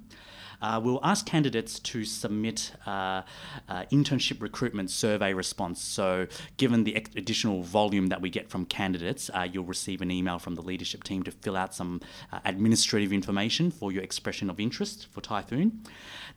Uh, 0.60 0.80
we'll 0.82 1.00
ask 1.02 1.26
candidates 1.26 1.78
to 1.78 2.04
submit 2.04 2.72
uh, 2.86 3.22
uh, 3.68 3.84
internship 3.92 4.42
recruitment 4.42 4.90
survey 4.90 5.32
response. 5.32 5.80
So, 5.80 6.26
given 6.56 6.84
the 6.84 6.94
additional 6.94 7.62
volume 7.62 8.08
that 8.08 8.20
we 8.20 8.30
get 8.30 8.48
from 8.48 8.64
candidates, 8.64 9.30
uh, 9.34 9.46
you'll 9.50 9.64
receive 9.64 10.02
an 10.02 10.10
email 10.10 10.38
from 10.38 10.54
the 10.54 10.62
leadership 10.62 11.04
team 11.04 11.22
to 11.24 11.30
fill 11.30 11.56
out 11.56 11.74
some 11.74 12.00
uh, 12.32 12.40
administrative 12.44 13.12
information 13.12 13.70
for 13.70 13.92
your 13.92 14.02
expression 14.02 14.50
of 14.50 14.58
interest 14.58 15.06
for 15.10 15.20
Typhoon. 15.20 15.82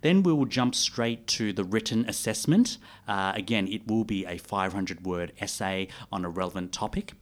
Then 0.01 0.23
we 0.23 0.33
will 0.33 0.45
jump 0.45 0.75
straight 0.75 1.27
to 1.27 1.53
the 1.53 1.63
written 1.63 2.05
assessment. 2.07 2.77
Again, 3.07 3.67
it 3.67 3.87
will 3.87 4.03
be 4.03 4.25
a 4.25 4.37
500 4.37 5.05
word 5.05 5.31
essay 5.39 5.87
on 6.11 6.25
a 6.25 6.29
relevant 6.29 6.71
topic. 6.71 7.13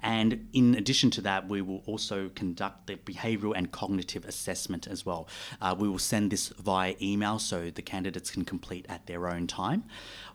And 0.00 0.48
in 0.52 0.74
addition 0.74 1.10
to 1.12 1.20
that, 1.22 1.48
we 1.48 1.62
will 1.62 1.82
also 1.86 2.30
conduct 2.34 2.86
the 2.86 2.96
behavioral 2.96 3.52
and 3.56 3.70
cognitive 3.70 4.24
assessment 4.24 4.86
as 4.86 5.04
well. 5.04 5.28
Uh, 5.60 5.74
we 5.78 5.88
will 5.88 5.98
send 5.98 6.30
this 6.30 6.48
via 6.48 6.94
email 7.00 7.38
so 7.38 7.70
the 7.70 7.82
candidates 7.82 8.30
can 8.30 8.44
complete 8.44 8.86
at 8.88 9.06
their 9.06 9.28
own 9.28 9.46
time. 9.46 9.84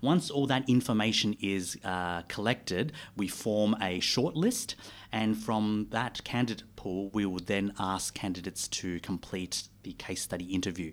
Once 0.02 0.30
all 0.30 0.48
that 0.48 0.68
information 0.68 1.38
is 1.42 1.78
uh, 1.84 2.24
collected, 2.24 2.92
we 3.16 3.28
form 3.28 3.76
a 3.82 4.00
shortlist, 4.00 4.76
and 5.12 5.38
from 5.38 5.88
that 5.92 6.24
candidate 6.24 6.64
pool, 6.76 7.10
we 7.14 7.26
will 7.26 7.40
then 7.40 7.74
ask 7.80 8.14
candidates 8.14 8.68
to 8.70 9.00
complete 9.02 9.64
the 9.84 9.94
case 9.94 10.22
study 10.22 10.46
interview. 10.46 10.92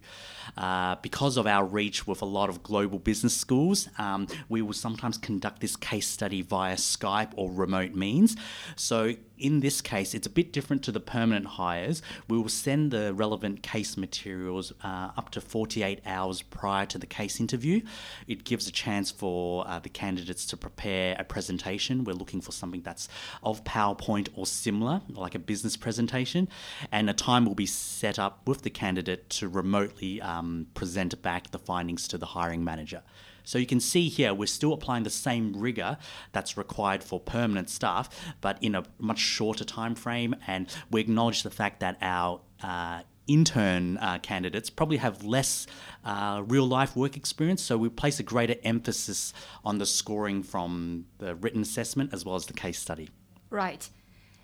Uh, 0.57 0.97
because 1.03 1.37
of 1.37 1.47
our 1.47 1.65
reach 1.65 2.07
with 2.07 2.23
a 2.23 2.27
lot 2.27 2.49
of 2.49 2.63
global 2.63 2.99
business 2.99 3.35
schools, 3.35 3.89
um, 3.99 4.27
we 4.49 4.63
will 4.63 4.73
sometimes 4.73 5.19
conduct 5.19 5.61
this 5.61 5.77
case 5.77 6.07
study 6.07 6.43
via 6.43 6.77
Skype 6.77 7.33
or 7.37 7.51
remote 7.51 7.95
means. 7.95 8.37
So 8.77 9.15
in 9.39 9.61
this 9.61 9.81
case, 9.81 10.15
it's 10.15 10.27
a 10.27 10.31
bit 10.31 10.53
different 10.53 10.83
to 10.85 10.93
the 10.93 11.01
permanent 11.01 11.47
hires. 11.47 12.03
We 12.29 12.39
will 12.39 12.49
send 12.49 12.91
the 12.91 13.15
relevant 13.15 13.63
case 13.63 13.97
materials 13.97 14.73
uh, 14.83 15.11
up 15.17 15.31
to 15.31 15.41
48 15.41 16.01
hours 16.07 16.43
prior 16.43 16.87
to 16.87 16.99
the 16.99 17.07
case 17.07 17.41
interview. 17.41 17.83
It 18.27 18.45
gives 18.45 18.69
a 18.69 18.73
chance 18.73 19.11
for 19.11 19.67
uh, 19.67 19.79
the 19.79 19.89
candidates 19.89 20.47
to 20.47 20.57
prepare 20.57 21.17
a 21.19 21.25
presentation. 21.25 22.05
We're 22.05 22.15
looking 22.15 22.41
for 22.41 22.53
something 22.53 22.83
that's 22.83 23.09
of 23.43 23.65
PowerPoint 23.65 24.29
or 24.35 24.47
similar, 24.47 25.03
like 25.09 25.35
a 25.35 25.39
business 25.39 25.77
presentation, 25.77 26.49
and 26.93 27.09
a 27.09 27.15
time 27.15 27.45
will 27.45 27.55
be 27.55 27.67
set 27.67 28.19
up 28.19 28.47
with 28.47 28.63
the 28.63 28.71
candidate 28.71 29.31
to 29.31 29.49
remotely 29.49 30.21
um, 30.21 30.67
present 30.75 31.21
back 31.23 31.51
the 31.51 31.59
findings 31.59 32.09
to 32.09 32.19
the 32.19 32.27
hiring 32.27 32.65
manager. 32.65 33.03
So 33.49 33.57
you 33.57 33.65
can 33.65 33.81
see 33.81 34.11
here 34.11 34.35
we're 34.35 34.45
still 34.45 34.75
applying 34.75 35.05
the 35.05 35.11
same 35.11 35.55
rigor 35.55 35.97
that's 36.33 36.59
required 36.59 37.03
for 37.03 37.19
permanent 37.19 37.71
staff, 37.71 38.11
but 38.43 38.63
in 38.63 38.75
a 38.75 38.83
much 38.99 39.19
shorter 39.19 39.65
time 39.65 39.95
frame. 39.95 40.37
And 40.47 40.69
we 40.91 41.01
acknowledge 41.01 41.45
the 41.45 41.51
fact 41.51 41.81
that 41.81 41.97
our 42.03 42.43
uh, 42.63 43.05
intern 43.27 43.97
uh, 43.97 44.19
candidates 44.19 44.69
probably 44.69 44.99
have 44.99 45.25
less 45.25 45.67
uh, 46.05 46.43
real 46.47 46.67
life 46.69 46.95
work 46.95 47.17
experience, 47.17 47.63
so 47.63 47.79
we 47.79 47.89
place 47.89 48.21
a 48.21 48.23
greater 48.23 48.57
emphasis 48.65 49.33
on 49.65 49.79
the 49.79 49.87
scoring 49.87 50.43
from 50.43 51.07
the 51.17 51.35
written 51.35 51.63
assessment 51.63 52.13
as 52.13 52.27
well 52.27 52.35
as 52.35 52.45
the 52.45 52.53
case 52.53 52.79
study. 52.79 53.09
Right. 53.49 53.89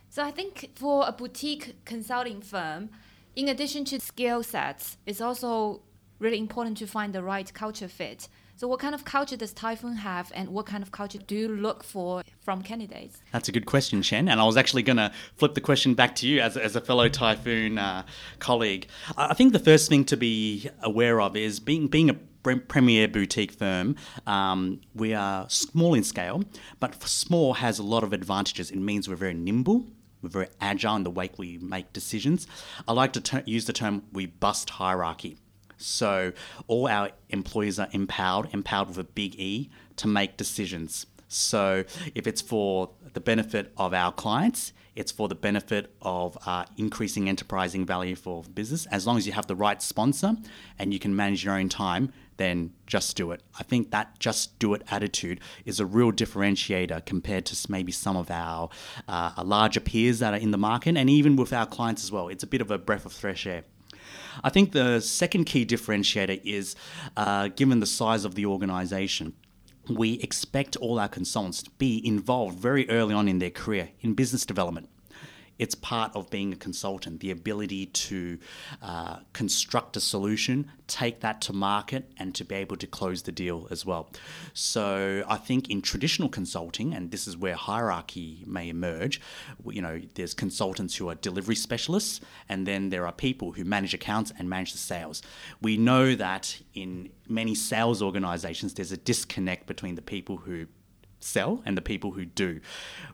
So 0.08 0.23
I 0.23 0.30
think 0.30 0.70
for 0.76 1.04
a 1.06 1.12
boutique 1.12 1.84
consulting 1.84 2.40
firm, 2.40 2.88
in 3.37 3.50
addition 3.50 3.84
to 3.84 4.00
skill 4.00 4.42
sets, 4.42 4.96
it's 5.04 5.20
also 5.20 5.82
really 6.18 6.38
important 6.38 6.78
to 6.78 6.87
find 6.87 7.12
the 7.12 7.23
right 7.23 7.52
culture 7.52 7.88
fit. 7.88 8.28
So, 8.56 8.68
what 8.68 8.78
kind 8.78 8.94
of 8.94 9.04
culture 9.04 9.37
does 9.37 9.52
Typhoon 9.52 9.96
have, 9.96 10.30
and 10.32 10.50
what 10.50 10.66
kind 10.66 10.82
of 10.82 10.92
culture 10.92 11.18
do 11.18 11.34
you 11.34 11.49
look 11.49 11.82
for 11.82 12.23
from 12.40 12.62
candidates? 12.62 13.20
That's 13.32 13.49
a 13.49 13.52
good 13.52 13.66
question, 13.66 14.00
Chen. 14.00 14.28
And 14.28 14.40
I 14.40 14.44
was 14.44 14.56
actually 14.56 14.84
going 14.84 14.99
to 14.99 15.11
flip 15.37 15.54
the 15.54 15.61
question 15.61 15.94
back 15.94 16.14
to 16.16 16.28
you 16.28 16.40
as, 16.40 16.56
as 16.56 16.76
a 16.76 16.80
fellow 16.80 17.08
Typhoon 17.08 17.78
uh, 17.78 18.04
colleague. 18.38 18.87
I 19.16 19.34
think 19.34 19.52
the 19.52 19.58
first 19.58 19.88
thing 19.88 20.04
to 20.04 20.16
be 20.16 20.70
aware 20.82 21.20
of 21.20 21.37
is 21.37 21.58
being 21.58 21.88
being 21.88 22.11
a 22.11 22.14
premier 22.44 23.08
boutique 23.08 23.50
firm. 23.50 23.96
Um, 24.25 24.80
we 24.94 25.14
are 25.14 25.50
small 25.50 25.94
in 25.94 26.04
scale, 26.04 26.44
but 26.78 27.02
small 27.02 27.54
has 27.54 27.80
a 27.80 27.82
lot 27.82 28.04
of 28.04 28.12
advantages. 28.12 28.70
It 28.70 28.78
means 28.78 29.08
we're 29.08 29.16
very 29.16 29.34
nimble. 29.34 29.87
We're 30.23 30.28
very 30.28 30.49
agile 30.61 30.94
in 30.96 31.02
the 31.02 31.11
way 31.11 31.30
we 31.37 31.58
make 31.58 31.92
decisions. 31.92 32.46
I 32.87 32.92
like 32.92 33.12
to 33.14 33.20
ter- 33.20 33.42
use 33.46 33.64
the 33.66 33.73
term 33.73 34.04
we 34.12 34.26
bust 34.26 34.70
hierarchy. 34.70 35.38
So 35.76 36.32
all 36.66 36.88
our 36.88 37.10
employees 37.30 37.78
are 37.78 37.88
empowered, 37.92 38.48
empowered 38.52 38.88
with 38.88 38.98
a 38.98 39.04
big 39.04 39.34
E, 39.36 39.70
to 39.96 40.08
make 40.08 40.36
decisions. 40.36 41.06
So 41.28 41.84
if 42.14 42.26
it's 42.26 42.40
for 42.40 42.90
the 43.12 43.20
benefit 43.20 43.72
of 43.76 43.92
our 43.92 44.12
clients, 44.12 44.72
it's 44.94 45.10
for 45.10 45.28
the 45.28 45.34
benefit 45.34 45.92
of 46.02 46.38
uh, 46.46 46.64
increasing 46.76 47.28
enterprising 47.28 47.84
value 47.84 48.14
for 48.14 48.44
business. 48.44 48.86
As 48.86 49.06
long 49.06 49.16
as 49.16 49.26
you 49.26 49.32
have 49.32 49.46
the 49.46 49.56
right 49.56 49.82
sponsor 49.82 50.36
and 50.78 50.92
you 50.92 51.00
can 51.00 51.16
manage 51.16 51.44
your 51.44 51.54
own 51.54 51.68
time, 51.68 52.12
then 52.36 52.72
just 52.86 53.16
do 53.16 53.32
it. 53.32 53.42
I 53.58 53.62
think 53.62 53.90
that 53.90 54.18
just 54.18 54.58
do 54.58 54.74
it 54.74 54.82
attitude 54.90 55.40
is 55.64 55.80
a 55.80 55.86
real 55.86 56.12
differentiator 56.12 57.04
compared 57.06 57.46
to 57.46 57.70
maybe 57.70 57.92
some 57.92 58.16
of 58.16 58.30
our 58.30 58.70
uh, 59.08 59.32
larger 59.44 59.80
peers 59.80 60.18
that 60.20 60.34
are 60.34 60.38
in 60.38 60.50
the 60.50 60.58
market 60.58 60.96
and 60.96 61.08
even 61.10 61.36
with 61.36 61.52
our 61.52 61.66
clients 61.66 62.04
as 62.04 62.12
well. 62.12 62.28
It's 62.28 62.42
a 62.42 62.48
bit 62.48 62.60
of 62.60 62.70
a 62.70 62.78
breath 62.78 63.06
of 63.06 63.12
fresh 63.12 63.46
air. 63.46 63.64
I 64.42 64.50
think 64.50 64.73
the 64.73 65.00
second 65.00 65.44
key 65.44 65.64
differentiator 65.66 66.40
is 66.44 66.76
uh, 67.16 67.49
given 67.49 67.80
the 67.80 67.87
size 67.87 68.25
of 68.25 68.35
the 68.35 68.47
organization, 68.47 69.35
we 69.88 70.14
expect 70.14 70.76
all 70.76 70.99
our 70.99 71.09
consultants 71.09 71.62
to 71.62 71.71
be 71.73 72.04
involved 72.06 72.59
very 72.59 72.88
early 72.88 73.14
on 73.14 73.28
in 73.28 73.38
their 73.38 73.50
career 73.50 73.90
in 74.00 74.14
business 74.14 74.47
development 74.47 74.88
it's 75.58 75.75
part 75.75 76.14
of 76.14 76.30
being 76.30 76.52
a 76.52 76.56
consultant 76.56 77.20
the 77.20 77.30
ability 77.30 77.87
to 77.87 78.38
uh, 78.82 79.18
construct 79.32 79.96
a 79.96 80.00
solution, 80.00 80.70
take 80.87 81.20
that 81.20 81.40
to 81.42 81.52
market, 81.52 82.11
and 82.18 82.34
to 82.34 82.44
be 82.44 82.54
able 82.54 82.76
to 82.76 82.87
close 82.87 83.23
the 83.23 83.32
deal 83.32 83.68
as 83.70 83.87
well. 83.87 84.11
So 84.52 85.25
I 85.28 85.37
think 85.37 85.70
in 85.70 85.82
traditional 85.82 86.28
consulting, 86.28 86.94
and 86.94 87.11
this 87.11 87.26
is 87.26 87.37
where 87.37 87.54
hierarchy 87.54 88.42
may 88.46 88.68
emerge, 88.68 89.20
you 89.70 89.82
know, 89.82 90.00
there's 90.14 90.34
consultants 90.34 90.96
who 90.96 91.08
are 91.08 91.14
delivery 91.14 91.56
specialists, 91.56 92.20
and 92.49 92.66
then 92.66 92.90
there 92.90 93.06
are 93.06 93.12
people 93.12 93.52
who 93.52 93.64
manage 93.64 93.94
accounts 93.94 94.32
and 94.38 94.49
manage 94.49 94.73
the 94.73 94.78
sales. 94.78 95.23
We 95.61 95.76
know 95.76 96.14
that 96.14 96.61
in 96.75 97.11
many 97.28 97.54
sales 97.54 98.02
organizations, 98.02 98.75
there's 98.75 98.92
a 98.92 98.96
disconnect 98.96 99.66
between 99.66 99.94
the 99.94 100.02
people 100.02 100.38
who 100.38 100.66
sell 101.24 101.62
and 101.64 101.76
the 101.76 101.82
people 101.82 102.12
who 102.12 102.24
do. 102.24 102.60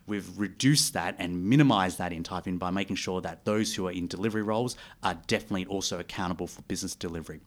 We've 0.07 0.39
reduced 0.39 0.93
that 0.95 1.17
and 1.19 1.45
minimized 1.45 1.99
that 1.99 2.13
in 2.13 2.23
Typhoon 2.23 2.59
by 2.59 2.71
making 2.71 2.97
sure 2.97 3.21
that 3.21 3.45
those 3.45 3.75
who 3.75 3.87
are 3.87 3.93
in 3.93 4.07
delivery 4.07 4.43
roles 4.43 4.77
are 5.03 5.19
definitely 5.27 5.67
also 5.67 5.99
accountable 5.99 6.47
for 6.47 6.63
business 6.63 6.95
delivery. 6.95 7.41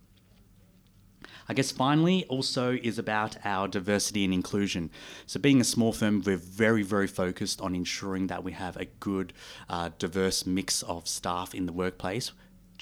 I 1.48 1.54
guess 1.54 1.72
finally 1.72 2.24
also 2.30 2.72
is 2.72 2.98
about 2.98 3.36
our 3.44 3.68
diversity 3.68 4.24
and 4.24 4.34
inclusion. 4.34 4.90
So, 5.26 5.42
being 5.42 5.60
a 5.60 5.66
small 5.66 5.92
firm, 5.92 6.24
we're 6.26 6.38
very, 6.38 6.84
very 6.84 7.08
focused 7.08 7.60
on 7.60 7.76
ensuring 7.76 8.28
that 8.28 8.46
we 8.46 8.54
have 8.54 8.78
a 8.78 8.86
good, 8.86 9.34
uh, 9.70 9.90
diverse 10.00 10.46
mix 10.46 10.84
of 10.84 11.08
staff 11.08 11.54
in 11.54 11.66
the 11.66 11.74
workplace 11.74 12.32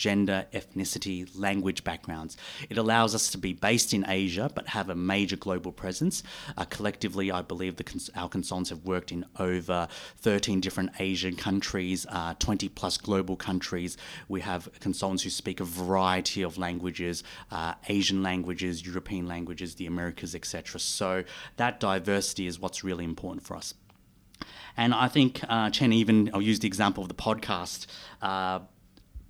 gender, 0.02 0.48
ethnicity, 0.52 1.30
language 1.36 1.84
backgrounds. 1.84 2.36
It 2.72 2.78
allows 2.80 3.14
us 3.14 3.30
to 3.30 3.38
be 3.38 3.54
based 3.54 3.94
in 3.94 4.04
Asia 4.08 4.50
but 4.56 4.70
have 4.70 4.90
a 4.90 4.96
major 4.96 5.36
global 5.36 5.72
presence. 5.72 6.24
Uh, 6.58 6.66
collectively, 6.66 7.32
I 7.32 7.44
believe 7.44 7.76
cons- 7.86 8.10
our 8.16 8.28
consultants 8.28 8.72
have 8.72 8.84
worked 8.84 9.12
in 9.12 9.26
over 9.38 9.88
13 10.18 10.60
different 10.60 10.90
Asian 11.00 11.36
countries, 11.36 12.08
uh, 12.10 12.34
20 12.40 12.68
plus 12.70 12.98
global 12.98 13.36
countries. 13.36 13.96
We 14.28 14.42
have 14.42 14.70
consultants 14.80 15.22
who 15.22 15.30
speak 15.30 15.60
a 15.60 15.66
variety 15.66 16.42
of 16.42 16.58
languages, 16.58 17.24
uh, 17.52 17.76
Asian 17.88 18.24
languages, 18.24 18.84
European 18.84 19.28
languages, 19.28 19.76
the 19.76 19.86
Americas, 19.86 20.34
etc. 20.34 20.80
So 20.80 21.24
that 21.58 21.80
diversity 21.80 22.48
is 22.48 22.60
what's 22.60 22.84
really 22.84 23.06
important 23.06 23.46
for 23.46 23.56
us. 23.56 23.76
And 24.78 24.94
I 24.94 25.08
think, 25.10 25.42
uh, 25.48 25.70
Chen, 25.70 25.94
even 25.94 26.32
I'll 26.34 26.42
use 26.42 26.60
the 26.60 26.68
example 26.68 27.04
of 27.04 27.10
the 27.10 27.16
podcast. 27.16 27.86
Uh, 28.22 28.62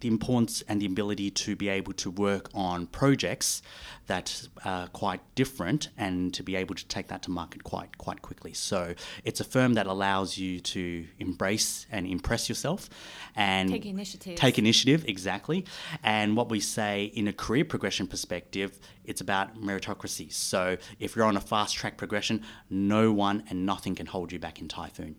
the 0.02 0.08
importance 0.08 0.64
and 0.68 0.82
the 0.82 0.86
ability 0.86 1.32
to 1.32 1.56
be 1.56 1.70
able 1.70 1.94
to 1.94 2.12
work 2.12 2.50
on 2.54 2.88
projects 2.88 3.62
that 4.08 4.48
are 4.66 4.88
quite 4.88 5.22
different 5.36 5.90
and 5.98 6.34
to 6.34 6.44
be 6.44 6.56
able 6.56 6.76
to 6.76 6.86
take 6.88 7.08
that 7.08 7.22
to 7.24 7.32
market 7.32 7.64
quite 7.64 7.98
quite 7.98 8.22
quickly. 8.22 8.54
So 8.54 8.94
it's 9.24 9.40
a 9.40 9.44
firm 9.44 9.76
that 9.76 9.88
allows 9.88 10.38
you 10.38 10.60
to 10.60 11.06
embrace 11.20 11.86
and 11.92 12.06
impress 12.06 12.50
yourself 12.50 12.90
and 13.36 13.70
take 13.70 13.86
initiative. 13.86 14.36
Take 14.36 14.60
initiative, 14.60 15.06
exactly. 15.08 15.66
And 16.04 16.36
what 16.36 16.50
we 16.50 16.60
say 16.60 17.06
in 17.06 17.28
a 17.28 17.34
career 17.34 17.64
progression 17.64 18.08
perspective, 18.08 18.80
it's 19.06 19.22
about 19.22 19.62
meritocracy. 19.62 20.32
So 20.34 20.78
if 21.00 21.16
you're 21.16 21.26
on 21.26 21.38
a 21.38 21.42
fast 21.42 21.76
track 21.76 21.98
progression, 21.98 22.44
no 22.70 23.12
one 23.14 23.44
and 23.50 23.66
nothing 23.66 23.96
can 23.96 24.08
hold 24.08 24.32
you 24.32 24.40
back 24.40 24.60
in 24.60 24.68
Typhoon. 24.68 25.16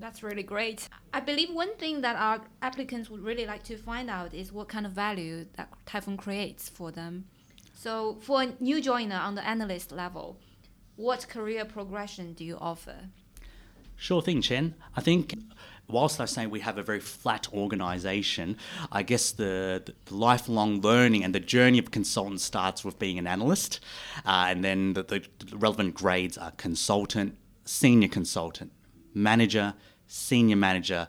That's 0.00 0.22
really 0.22 0.42
great. 0.42 0.88
I 1.12 1.20
believe 1.20 1.50
one 1.52 1.76
thing 1.76 2.00
that 2.00 2.16
our 2.16 2.40
applicants 2.62 3.10
would 3.10 3.22
really 3.22 3.44
like 3.44 3.62
to 3.64 3.76
find 3.76 4.08
out 4.08 4.32
is 4.32 4.50
what 4.50 4.68
kind 4.68 4.86
of 4.86 4.92
value 4.92 5.44
that 5.56 5.68
Typhoon 5.84 6.16
creates 6.16 6.70
for 6.70 6.90
them. 6.90 7.26
So, 7.74 8.16
for 8.22 8.42
a 8.42 8.52
new 8.60 8.80
joiner 8.80 9.16
on 9.16 9.34
the 9.34 9.46
analyst 9.46 9.92
level, 9.92 10.38
what 10.96 11.28
career 11.28 11.64
progression 11.64 12.32
do 12.32 12.44
you 12.44 12.56
offer? 12.58 12.96
Sure 13.96 14.22
thing, 14.22 14.40
Chen. 14.40 14.74
I 14.96 15.02
think 15.02 15.34
whilst 15.86 16.20
I 16.20 16.24
say 16.24 16.46
we 16.46 16.60
have 16.60 16.78
a 16.78 16.82
very 16.82 17.00
flat 17.00 17.52
organization, 17.52 18.56
I 18.90 19.02
guess 19.02 19.32
the, 19.32 19.82
the, 19.84 20.14
lifelong 20.14 20.80
learning 20.80 21.24
and 21.24 21.34
the 21.34 21.40
journey 21.40 21.78
of 21.78 21.90
consultant 21.90 22.40
starts 22.40 22.84
with 22.84 22.98
being 22.98 23.18
an 23.18 23.26
analyst. 23.26 23.80
Uh, 24.24 24.46
and 24.48 24.64
then 24.64 24.94
the, 24.94 25.02
the 25.02 25.22
relevant 25.56 25.94
grades 25.94 26.38
are 26.38 26.52
consultant, 26.52 27.36
senior 27.64 28.08
consultant, 28.08 28.72
manager, 29.14 29.74
senior 30.06 30.56
manager, 30.56 31.08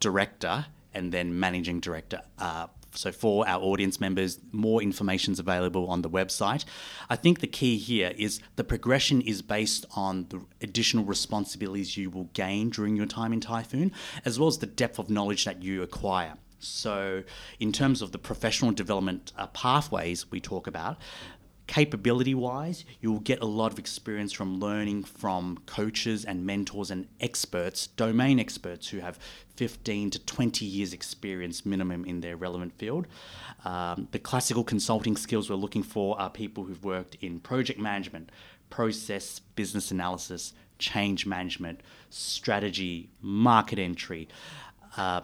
director, 0.00 0.66
and 0.94 1.12
then 1.12 1.38
managing 1.38 1.80
director. 1.80 2.20
Uh, 2.38 2.66
so 2.94 3.10
for 3.10 3.48
our 3.48 3.62
audience 3.62 4.00
members, 4.00 4.38
more 4.52 4.82
information 4.82 5.32
is 5.32 5.38
available 5.38 5.88
on 5.88 6.02
the 6.02 6.10
website. 6.10 6.64
I 7.08 7.16
think 7.16 7.40
the 7.40 7.46
key 7.46 7.78
here 7.78 8.12
is 8.16 8.40
the 8.56 8.64
progression 8.64 9.20
is 9.22 9.40
based 9.42 9.86
on 9.96 10.26
the 10.28 10.44
additional 10.60 11.04
responsibilities 11.04 11.96
you 11.96 12.10
will 12.10 12.28
gain 12.34 12.70
during 12.70 12.96
your 12.96 13.06
time 13.06 13.32
in 13.32 13.40
Typhoon, 13.40 13.92
as 14.24 14.38
well 14.38 14.48
as 14.48 14.58
the 14.58 14.66
depth 14.66 14.98
of 14.98 15.08
knowledge 15.08 15.44
that 15.46 15.62
you 15.62 15.82
acquire. 15.82 16.34
So, 16.58 17.24
in 17.58 17.72
terms 17.72 18.02
of 18.02 18.12
the 18.12 18.18
professional 18.18 18.70
development 18.70 19.32
uh, 19.36 19.48
pathways 19.48 20.30
we 20.30 20.38
talk 20.38 20.68
about, 20.68 20.96
capability 21.66 22.34
wise, 22.34 22.84
you'll 23.00 23.20
get 23.20 23.40
a 23.40 23.46
lot 23.46 23.72
of 23.72 23.78
experience 23.78 24.32
from 24.32 24.58
learning 24.58 25.04
from 25.04 25.58
coaches 25.66 26.24
and 26.24 26.44
mentors 26.44 26.90
and 26.90 27.06
experts, 27.20 27.86
domain 27.86 28.38
experts 28.38 28.88
who 28.88 28.98
have 28.98 29.18
15 29.56 30.10
to 30.10 30.18
20 30.18 30.64
years 30.64 30.92
experience 30.92 31.64
minimum 31.64 32.04
in 32.04 32.20
their 32.20 32.36
relevant 32.36 32.76
field. 32.78 33.06
Um, 33.64 34.08
the 34.10 34.18
classical 34.18 34.64
consulting 34.64 35.16
skills 35.16 35.48
we're 35.48 35.56
looking 35.56 35.82
for 35.82 36.20
are 36.20 36.30
people 36.30 36.64
who've 36.64 36.84
worked 36.84 37.16
in 37.20 37.40
project 37.40 37.78
management, 37.78 38.30
process, 38.70 39.38
business 39.38 39.90
analysis, 39.90 40.54
change 40.78 41.26
management, 41.26 41.80
strategy, 42.10 43.10
market 43.20 43.78
entry. 43.78 44.28
Uh, 44.96 45.20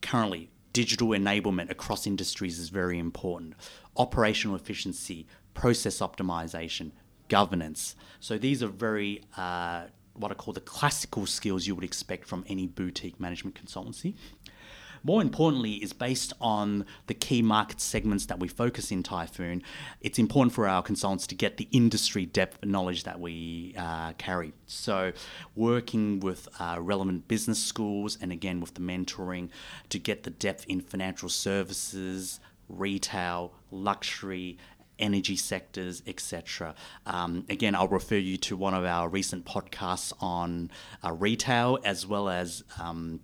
currently, 0.00 0.50
digital 0.72 1.08
enablement 1.08 1.70
across 1.70 2.06
industries 2.06 2.58
is 2.58 2.68
very 2.68 2.98
important. 2.98 3.54
Operational 3.96 4.56
efficiency, 4.56 5.26
process 5.54 5.98
optimization, 5.98 6.92
governance. 7.28 7.94
So 8.20 8.38
these 8.38 8.62
are 8.62 8.68
very 8.68 9.22
uh, 9.36 9.84
what 10.14 10.30
I 10.30 10.34
call 10.34 10.52
the 10.52 10.60
classical 10.60 11.26
skills 11.26 11.66
you 11.66 11.74
would 11.74 11.84
expect 11.84 12.26
from 12.26 12.44
any 12.48 12.66
boutique 12.66 13.18
management 13.18 13.62
consultancy. 13.62 14.14
More 15.04 15.20
importantly, 15.20 15.72
is 15.74 15.92
based 15.92 16.32
on 16.40 16.86
the 17.08 17.14
key 17.14 17.42
market 17.42 17.80
segments 17.80 18.26
that 18.26 18.38
we 18.38 18.46
focus 18.46 18.92
in 18.92 19.02
Typhoon. 19.02 19.62
It's 20.00 20.18
important 20.18 20.54
for 20.54 20.68
our 20.68 20.80
consultants 20.80 21.26
to 21.28 21.34
get 21.34 21.56
the 21.56 21.66
industry 21.72 22.24
depth 22.24 22.64
knowledge 22.64 23.02
that 23.02 23.18
we 23.18 23.74
uh, 23.76 24.12
carry. 24.12 24.52
So, 24.66 25.12
working 25.56 26.20
with 26.20 26.48
uh, 26.60 26.78
relevant 26.80 27.26
business 27.26 27.58
schools 27.58 28.16
and 28.20 28.30
again 28.30 28.60
with 28.60 28.74
the 28.74 28.80
mentoring 28.80 29.48
to 29.88 29.98
get 29.98 30.22
the 30.22 30.30
depth 30.30 30.66
in 30.68 30.80
financial 30.80 31.28
services, 31.28 32.38
retail, 32.68 33.52
luxury, 33.72 34.56
energy 35.02 35.36
sectors, 35.36 36.02
etc. 36.06 36.74
Um, 37.04 37.44
again, 37.50 37.74
I'll 37.74 37.88
refer 37.88 38.16
you 38.16 38.38
to 38.38 38.56
one 38.56 38.72
of 38.72 38.84
our 38.84 39.08
recent 39.08 39.44
podcasts 39.44 40.12
on 40.20 40.70
uh, 41.04 41.12
retail 41.12 41.78
as 41.84 42.06
well 42.06 42.28
as. 42.28 42.64
Um, 42.80 43.20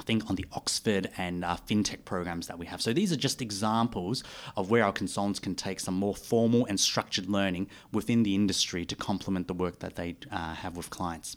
I 0.00 0.04
think 0.04 0.28
on 0.28 0.34
the 0.34 0.46
Oxford 0.52 1.10
and 1.16 1.44
uh, 1.44 1.56
fintech 1.68 2.04
programs 2.04 2.48
that 2.48 2.58
we 2.58 2.66
have. 2.66 2.82
So 2.82 2.92
these 2.92 3.12
are 3.12 3.16
just 3.16 3.40
examples 3.40 4.24
of 4.56 4.68
where 4.68 4.82
our 4.84 4.90
consultants 4.90 5.38
can 5.38 5.54
take 5.54 5.78
some 5.78 5.94
more 5.94 6.16
formal 6.16 6.66
and 6.66 6.80
structured 6.80 7.28
learning 7.28 7.68
within 7.92 8.24
the 8.24 8.34
industry 8.34 8.84
to 8.86 8.96
complement 8.96 9.46
the 9.46 9.54
work 9.54 9.78
that 9.78 9.94
they 9.94 10.16
uh, 10.32 10.54
have 10.54 10.76
with 10.76 10.90
clients. 10.90 11.36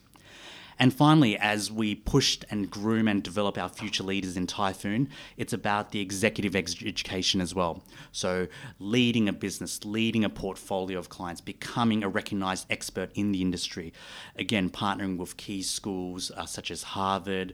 And 0.78 0.94
finally, 0.94 1.38
as 1.38 1.72
we 1.72 1.96
push 1.96 2.40
and 2.50 2.70
groom 2.70 3.08
and 3.08 3.24
develop 3.24 3.58
our 3.58 3.70
future 3.70 4.04
leaders 4.04 4.36
in 4.36 4.46
Typhoon, 4.46 5.10
it's 5.38 5.54
about 5.54 5.92
the 5.92 6.02
executive 6.02 6.56
education 6.56 7.40
as 7.40 7.56
well. 7.56 7.84
So, 8.12 8.48
leading 8.80 9.30
a 9.30 9.34
business, 9.34 9.86
leading 9.86 10.26
a 10.26 10.30
portfolio 10.30 11.00
of 11.00 11.10
clients, 11.10 11.40
becoming 11.40 12.04
a 12.04 12.10
recognized 12.10 12.66
expert 12.70 13.12
in 13.16 13.32
the 13.32 13.42
industry. 13.42 13.94
Again, 14.36 14.70
partnering 14.70 15.18
with 15.18 15.38
key 15.38 15.62
schools 15.62 16.32
uh, 16.36 16.46
such 16.46 16.72
as 16.72 16.84
Harvard, 16.84 17.54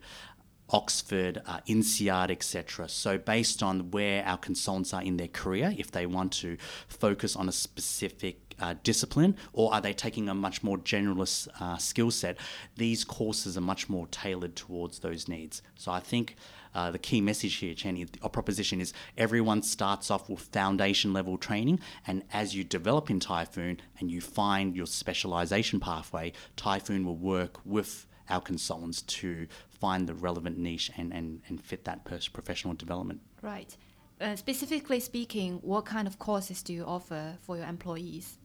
Oxford, 0.72 1.42
uh, 1.46 1.60
INSEAD, 1.68 2.32
etc. 2.32 2.88
So, 2.90 3.18
based 3.18 3.62
on 3.62 3.92
where 3.92 4.26
our 4.26 4.38
consultants 4.38 4.94
are 4.94 5.02
in 5.02 5.18
their 5.18 5.28
career, 5.28 5.74
if 5.78 5.92
they 5.92 6.06
want 6.06 6.32
to 6.34 6.58
focus 6.88 7.36
on 7.36 7.50
a 7.50 7.52
specific 7.52 8.56
uh, 8.60 8.76
discipline, 8.84 9.36
or 9.54 9.74
are 9.74 9.82
they 9.82 9.94
taking 9.94 10.30
a 10.30 10.34
much 10.34 10.64
more 10.64 10.78
generalist 10.78 11.48
uh, 11.60 11.78
skill 11.78 12.12
set? 12.12 12.38
These 12.78 13.04
courses 13.04 13.58
are 13.58 13.62
much 13.62 13.90
more 13.90 14.08
tailored 14.08 14.56
towards 14.56 15.00
those 15.00 15.28
needs. 15.28 15.62
So 15.76 15.92
I 15.92 16.00
think 16.00 16.36
uh, 16.74 16.92
the 16.92 17.00
key 17.00 17.22
message 17.22 17.56
here, 17.56 17.74
Chenny, 17.74 18.08
our 18.22 18.30
proposition 18.30 18.80
is 18.80 18.94
everyone 19.18 19.64
starts 19.64 20.10
off 20.10 20.30
with 20.30 20.40
foundation 20.40 21.12
level 21.12 21.38
training, 21.38 21.80
and 22.08 22.24
as 22.32 22.56
you 22.56 22.64
develop 22.64 23.10
in 23.10 23.20
Typhoon 23.20 23.82
and 24.00 24.10
you 24.10 24.22
find 24.22 24.76
your 24.76 24.86
specialization 24.86 25.80
pathway, 25.80 26.32
Typhoon 26.56 27.06
will 27.06 27.18
work 27.18 27.60
with 27.66 28.08
our 28.30 28.42
consultants 28.42 29.02
to 29.02 29.48
find 29.82 30.08
the 30.08 30.14
relevant 30.14 30.58
niche 30.58 30.92
and, 30.96 31.12
and, 31.12 31.42
and 31.48 31.60
fit 31.60 31.84
that 31.86 32.06
professional 32.06 32.74
development. 32.76 33.20
Right. 33.42 33.76
Uh, 34.22 34.36
specifically 34.36 35.00
speaking, 35.00 35.56
what 35.64 35.86
kind 35.86 36.08
of 36.08 36.20
courses 36.20 36.62
do 36.62 36.72
you 36.72 36.86
offer 36.86 37.38
for 37.42 37.58
your 37.58 37.66
employees? 37.66 38.38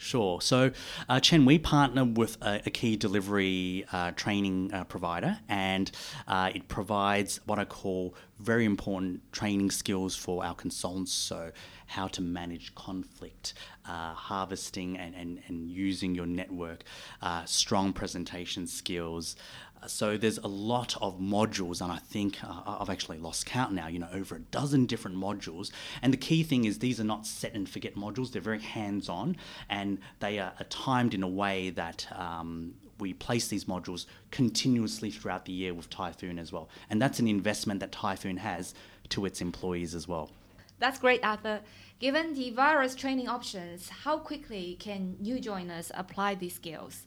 Sure. 0.00 0.40
So, 0.40 0.70
uh, 1.10 1.20
Chen, 1.20 1.44
we 1.44 1.58
partner 1.58 2.06
with 2.06 2.38
a, 2.40 2.62
a 2.64 2.70
key 2.70 2.96
delivery 2.96 3.84
uh, 3.92 4.12
training 4.12 4.72
uh, 4.72 4.84
provider, 4.84 5.38
and 5.46 5.90
uh, 6.26 6.50
it 6.54 6.68
provides 6.68 7.38
what 7.44 7.58
I 7.58 7.66
call 7.66 8.14
very 8.38 8.64
important 8.64 9.30
training 9.30 9.70
skills 9.70 10.16
for 10.16 10.42
our 10.42 10.54
consultants. 10.54 11.12
So, 11.12 11.50
how 11.84 12.06
to 12.08 12.22
manage 12.22 12.74
conflict, 12.74 13.52
uh, 13.84 14.14
harvesting 14.14 14.96
and, 14.96 15.14
and, 15.14 15.42
and 15.48 15.68
using 15.68 16.14
your 16.14 16.26
network, 16.26 16.84
uh, 17.20 17.44
strong 17.44 17.92
presentation 17.92 18.66
skills, 18.66 19.36
so 19.86 20.16
there's 20.16 20.38
a 20.38 20.48
lot 20.48 20.96
of 21.00 21.18
modules, 21.18 21.80
and 21.80 21.90
I 21.90 21.98
think 21.98 22.38
uh, 22.42 22.78
I've 22.80 22.90
actually 22.90 23.18
lost 23.18 23.46
count 23.46 23.72
now. 23.72 23.86
You 23.88 23.98
know, 23.98 24.08
over 24.12 24.36
a 24.36 24.40
dozen 24.40 24.86
different 24.86 25.16
modules. 25.16 25.70
And 26.02 26.12
the 26.12 26.18
key 26.18 26.42
thing 26.42 26.64
is 26.64 26.78
these 26.78 27.00
are 27.00 27.04
not 27.04 27.26
set 27.26 27.54
and 27.54 27.68
forget 27.68 27.94
modules. 27.96 28.32
They're 28.32 28.42
very 28.42 28.60
hands-on, 28.60 29.36
and 29.68 29.98
they 30.20 30.38
are, 30.38 30.52
are 30.58 30.66
timed 30.68 31.14
in 31.14 31.22
a 31.22 31.28
way 31.28 31.70
that 31.70 32.06
um, 32.16 32.74
we 32.98 33.14
place 33.14 33.48
these 33.48 33.64
modules 33.64 34.06
continuously 34.30 35.10
throughout 35.10 35.46
the 35.46 35.52
year 35.52 35.74
with 35.74 35.90
Typhoon 35.90 36.38
as 36.38 36.52
well. 36.52 36.68
And 36.88 37.00
that's 37.00 37.18
an 37.18 37.28
investment 37.28 37.80
that 37.80 37.92
Typhoon 37.92 38.36
has 38.38 38.74
to 39.10 39.24
its 39.24 39.40
employees 39.40 39.94
as 39.94 40.06
well. 40.06 40.30
That's 40.78 40.98
great, 40.98 41.24
Arthur. 41.24 41.60
Given 41.98 42.34
the 42.34 42.50
various 42.50 42.94
training 42.94 43.28
options, 43.28 43.90
how 43.90 44.18
quickly 44.18 44.76
can 44.80 45.16
new 45.20 45.38
joiners 45.38 45.92
apply 45.94 46.36
these 46.36 46.54
skills? 46.54 47.02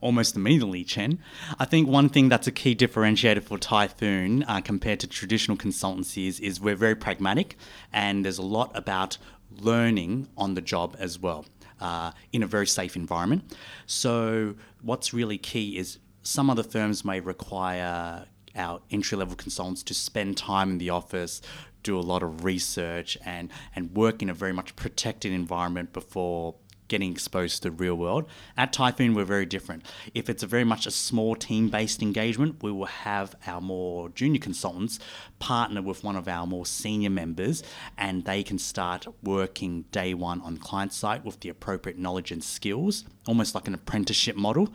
Almost 0.00 0.36
immediately, 0.36 0.84
Chen. 0.84 1.18
I 1.58 1.64
think 1.64 1.88
one 1.88 2.08
thing 2.08 2.28
that's 2.28 2.46
a 2.46 2.52
key 2.52 2.74
differentiator 2.74 3.42
for 3.42 3.58
Typhoon 3.58 4.44
uh, 4.44 4.60
compared 4.60 5.00
to 5.00 5.06
traditional 5.06 5.56
consultancies 5.56 6.40
is 6.40 6.60
we're 6.60 6.76
very 6.76 6.94
pragmatic 6.94 7.56
and 7.92 8.24
there's 8.24 8.38
a 8.38 8.42
lot 8.42 8.70
about 8.74 9.18
learning 9.50 10.28
on 10.36 10.54
the 10.54 10.60
job 10.60 10.96
as 10.98 11.18
well 11.18 11.44
uh, 11.80 12.12
in 12.32 12.42
a 12.42 12.46
very 12.46 12.66
safe 12.66 12.96
environment. 12.96 13.56
So, 13.86 14.54
what's 14.82 15.12
really 15.12 15.38
key 15.38 15.78
is 15.78 15.98
some 16.22 16.50
other 16.50 16.62
firms 16.62 17.04
may 17.04 17.20
require 17.20 18.26
our 18.54 18.80
entry 18.90 19.16
level 19.16 19.36
consultants 19.36 19.82
to 19.84 19.94
spend 19.94 20.36
time 20.36 20.70
in 20.70 20.78
the 20.78 20.90
office, 20.90 21.40
do 21.82 21.98
a 21.98 22.00
lot 22.00 22.22
of 22.22 22.44
research, 22.44 23.16
and, 23.24 23.50
and 23.74 23.94
work 23.94 24.20
in 24.20 24.28
a 24.28 24.34
very 24.34 24.52
much 24.52 24.74
protected 24.76 25.32
environment 25.32 25.92
before 25.92 26.56
getting 26.88 27.12
exposed 27.12 27.62
to 27.62 27.68
the 27.68 27.70
real 27.70 27.94
world. 27.94 28.26
At 28.56 28.72
Typhoon, 28.72 29.14
we're 29.14 29.24
very 29.24 29.46
different. 29.46 29.84
If 30.14 30.28
it's 30.28 30.42
a 30.42 30.46
very 30.46 30.64
much 30.64 30.86
a 30.86 30.90
small 30.90 31.36
team 31.36 31.68
based 31.68 32.02
engagement, 32.02 32.62
we 32.62 32.72
will 32.72 32.86
have 32.86 33.34
our 33.46 33.60
more 33.60 34.08
junior 34.10 34.40
consultants 34.40 34.98
partner 35.38 35.82
with 35.82 36.02
one 36.02 36.16
of 36.16 36.26
our 36.28 36.46
more 36.46 36.66
senior 36.66 37.10
members 37.10 37.62
and 37.96 38.24
they 38.24 38.42
can 38.42 38.58
start 38.58 39.06
working 39.22 39.82
day 39.92 40.14
one 40.14 40.40
on 40.40 40.56
client 40.56 40.92
site 40.92 41.24
with 41.24 41.40
the 41.40 41.48
appropriate 41.48 41.98
knowledge 41.98 42.32
and 42.32 42.42
skills, 42.42 43.04
almost 43.26 43.54
like 43.54 43.68
an 43.68 43.74
apprenticeship 43.74 44.36
model. 44.36 44.72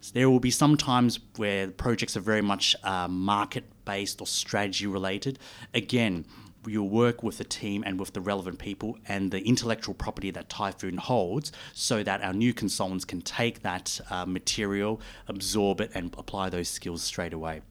So 0.00 0.12
there 0.14 0.30
will 0.30 0.40
be 0.40 0.50
some 0.50 0.76
times 0.76 1.18
where 1.36 1.68
projects 1.68 2.16
are 2.16 2.20
very 2.20 2.42
much 2.42 2.76
uh, 2.84 3.08
market 3.08 3.64
based 3.84 4.20
or 4.20 4.26
strategy 4.26 4.86
related. 4.86 5.38
Again, 5.74 6.24
you'll 6.68 6.88
work 6.88 7.22
with 7.22 7.38
the 7.38 7.44
team 7.44 7.82
and 7.86 7.98
with 7.98 8.12
the 8.12 8.20
relevant 8.20 8.58
people 8.58 8.98
and 9.08 9.30
the 9.30 9.40
intellectual 9.46 9.94
property 9.94 10.30
that 10.30 10.48
Typhoon 10.48 10.96
holds 10.96 11.52
so 11.72 12.02
that 12.02 12.22
our 12.22 12.32
new 12.32 12.52
consultants 12.52 13.04
can 13.04 13.20
take 13.20 13.62
that 13.62 14.00
uh, 14.10 14.24
material, 14.26 15.00
absorb 15.26 15.80
it, 15.80 15.90
and 15.94 16.14
apply 16.16 16.50
those 16.50 16.68
skills 16.68 17.02
straight 17.02 17.32
away. 17.32 17.62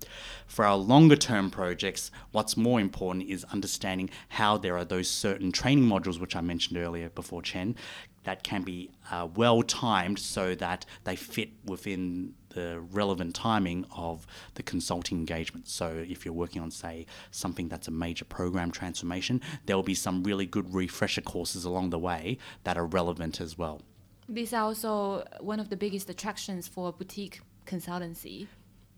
For 0.47 0.65
our 0.65 0.77
longer 0.77 1.15
term 1.15 1.49
projects, 1.51 2.11
what's 2.31 2.57
more 2.57 2.79
important 2.79 3.29
is 3.29 3.43
understanding 3.45 4.09
how 4.29 4.57
there 4.57 4.77
are 4.77 4.85
those 4.85 5.09
certain 5.09 5.51
training 5.51 5.85
modules, 5.85 6.19
which 6.19 6.35
I 6.35 6.41
mentioned 6.41 6.77
earlier 6.77 7.09
before 7.09 7.41
Chen, 7.41 7.75
that 8.23 8.43
can 8.43 8.61
be 8.61 8.91
uh, 9.09 9.27
well 9.35 9.63
timed 9.63 10.19
so 10.19 10.53
that 10.55 10.85
they 11.05 11.15
fit 11.15 11.49
within 11.65 12.33
the 12.57 12.79
relevant 12.91 13.35
timing 13.35 13.85
of 13.95 14.25
the 14.55 14.63
consulting 14.63 15.19
engagement. 15.19 15.67
So 15.67 16.03
if 16.09 16.25
you're 16.25 16.33
working 16.33 16.59
on, 16.59 16.71
say, 16.71 17.05
something 17.29 17.67
that's 17.69 17.87
a 17.87 17.91
major 17.91 18.25
program 18.25 18.71
transformation, 18.71 19.41
there 19.67 19.75
will 19.75 19.83
be 19.83 19.93
some 19.93 20.23
really 20.23 20.47
good 20.47 20.73
refresher 20.73 21.21
courses 21.21 21.65
along 21.65 21.91
the 21.91 21.99
way 21.99 22.39
that 22.63 22.75
are 22.75 22.87
relevant 22.87 23.39
as 23.39 23.59
well. 23.59 23.83
These 24.27 24.53
are 24.53 24.63
also 24.63 25.23
one 25.39 25.59
of 25.59 25.69
the 25.69 25.77
biggest 25.77 26.09
attractions 26.09 26.67
for 26.67 26.91
boutique 26.91 27.41
consultancy. 27.67 28.47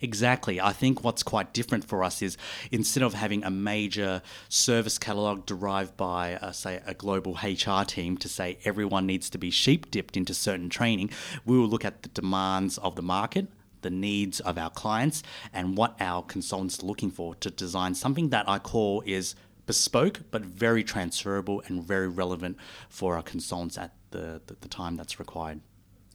Exactly. 0.02 0.62
I 0.62 0.72
think 0.72 1.04
what's 1.04 1.24
quite 1.24 1.54
different 1.54 1.84
for 1.84 2.04
us 2.04 2.22
is 2.22 2.38
instead 2.72 3.04
of 3.04 3.14
having 3.14 3.44
a 3.44 3.50
major 3.50 4.22
service 4.48 4.98
catalogue 4.98 5.46
derived 5.46 5.98
by, 5.98 6.36
uh, 6.36 6.52
say, 6.52 6.82
a 6.86 6.94
global 6.94 7.38
HR 7.44 7.84
team 7.84 8.18
to 8.18 8.30
say 8.30 8.58
everyone 8.64 9.06
needs 9.06 9.30
to 9.32 9.38
be 9.38 9.52
sheep 9.52 9.92
dipped 9.92 10.16
into 10.16 10.34
certain 10.34 10.70
training, 10.70 11.10
we 11.46 11.58
will 11.58 11.68
look 11.68 11.84
at 11.84 12.04
the 12.04 12.10
demands 12.10 12.78
of 12.78 12.96
the 12.96 13.02
market, 13.02 13.48
the 13.82 13.90
needs 13.90 14.40
of 14.40 14.58
our 14.58 14.70
clients, 14.70 15.22
and 15.54 15.76
what 15.78 15.96
our 16.00 16.24
consultants 16.24 16.82
are 16.82 16.86
looking 16.86 17.12
for 17.12 17.36
to 17.36 17.50
design 17.50 17.94
something 17.94 18.30
that 18.30 18.48
I 18.48 18.60
call 18.60 19.04
is 19.06 19.36
bespoke 19.66 20.22
but 20.32 20.42
very 20.44 20.84
transferable 20.84 21.62
and 21.68 21.84
very 21.84 22.08
relevant 22.08 22.58
for 22.90 23.16
our 23.16 23.22
consultants 23.22 23.78
at 23.78 23.94
the, 24.12 24.42
the, 24.48 24.56
the 24.62 24.68
time 24.68 24.96
that's 24.96 25.20
required. 25.20 25.60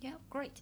Yeah, 0.00 0.14
great. 0.28 0.60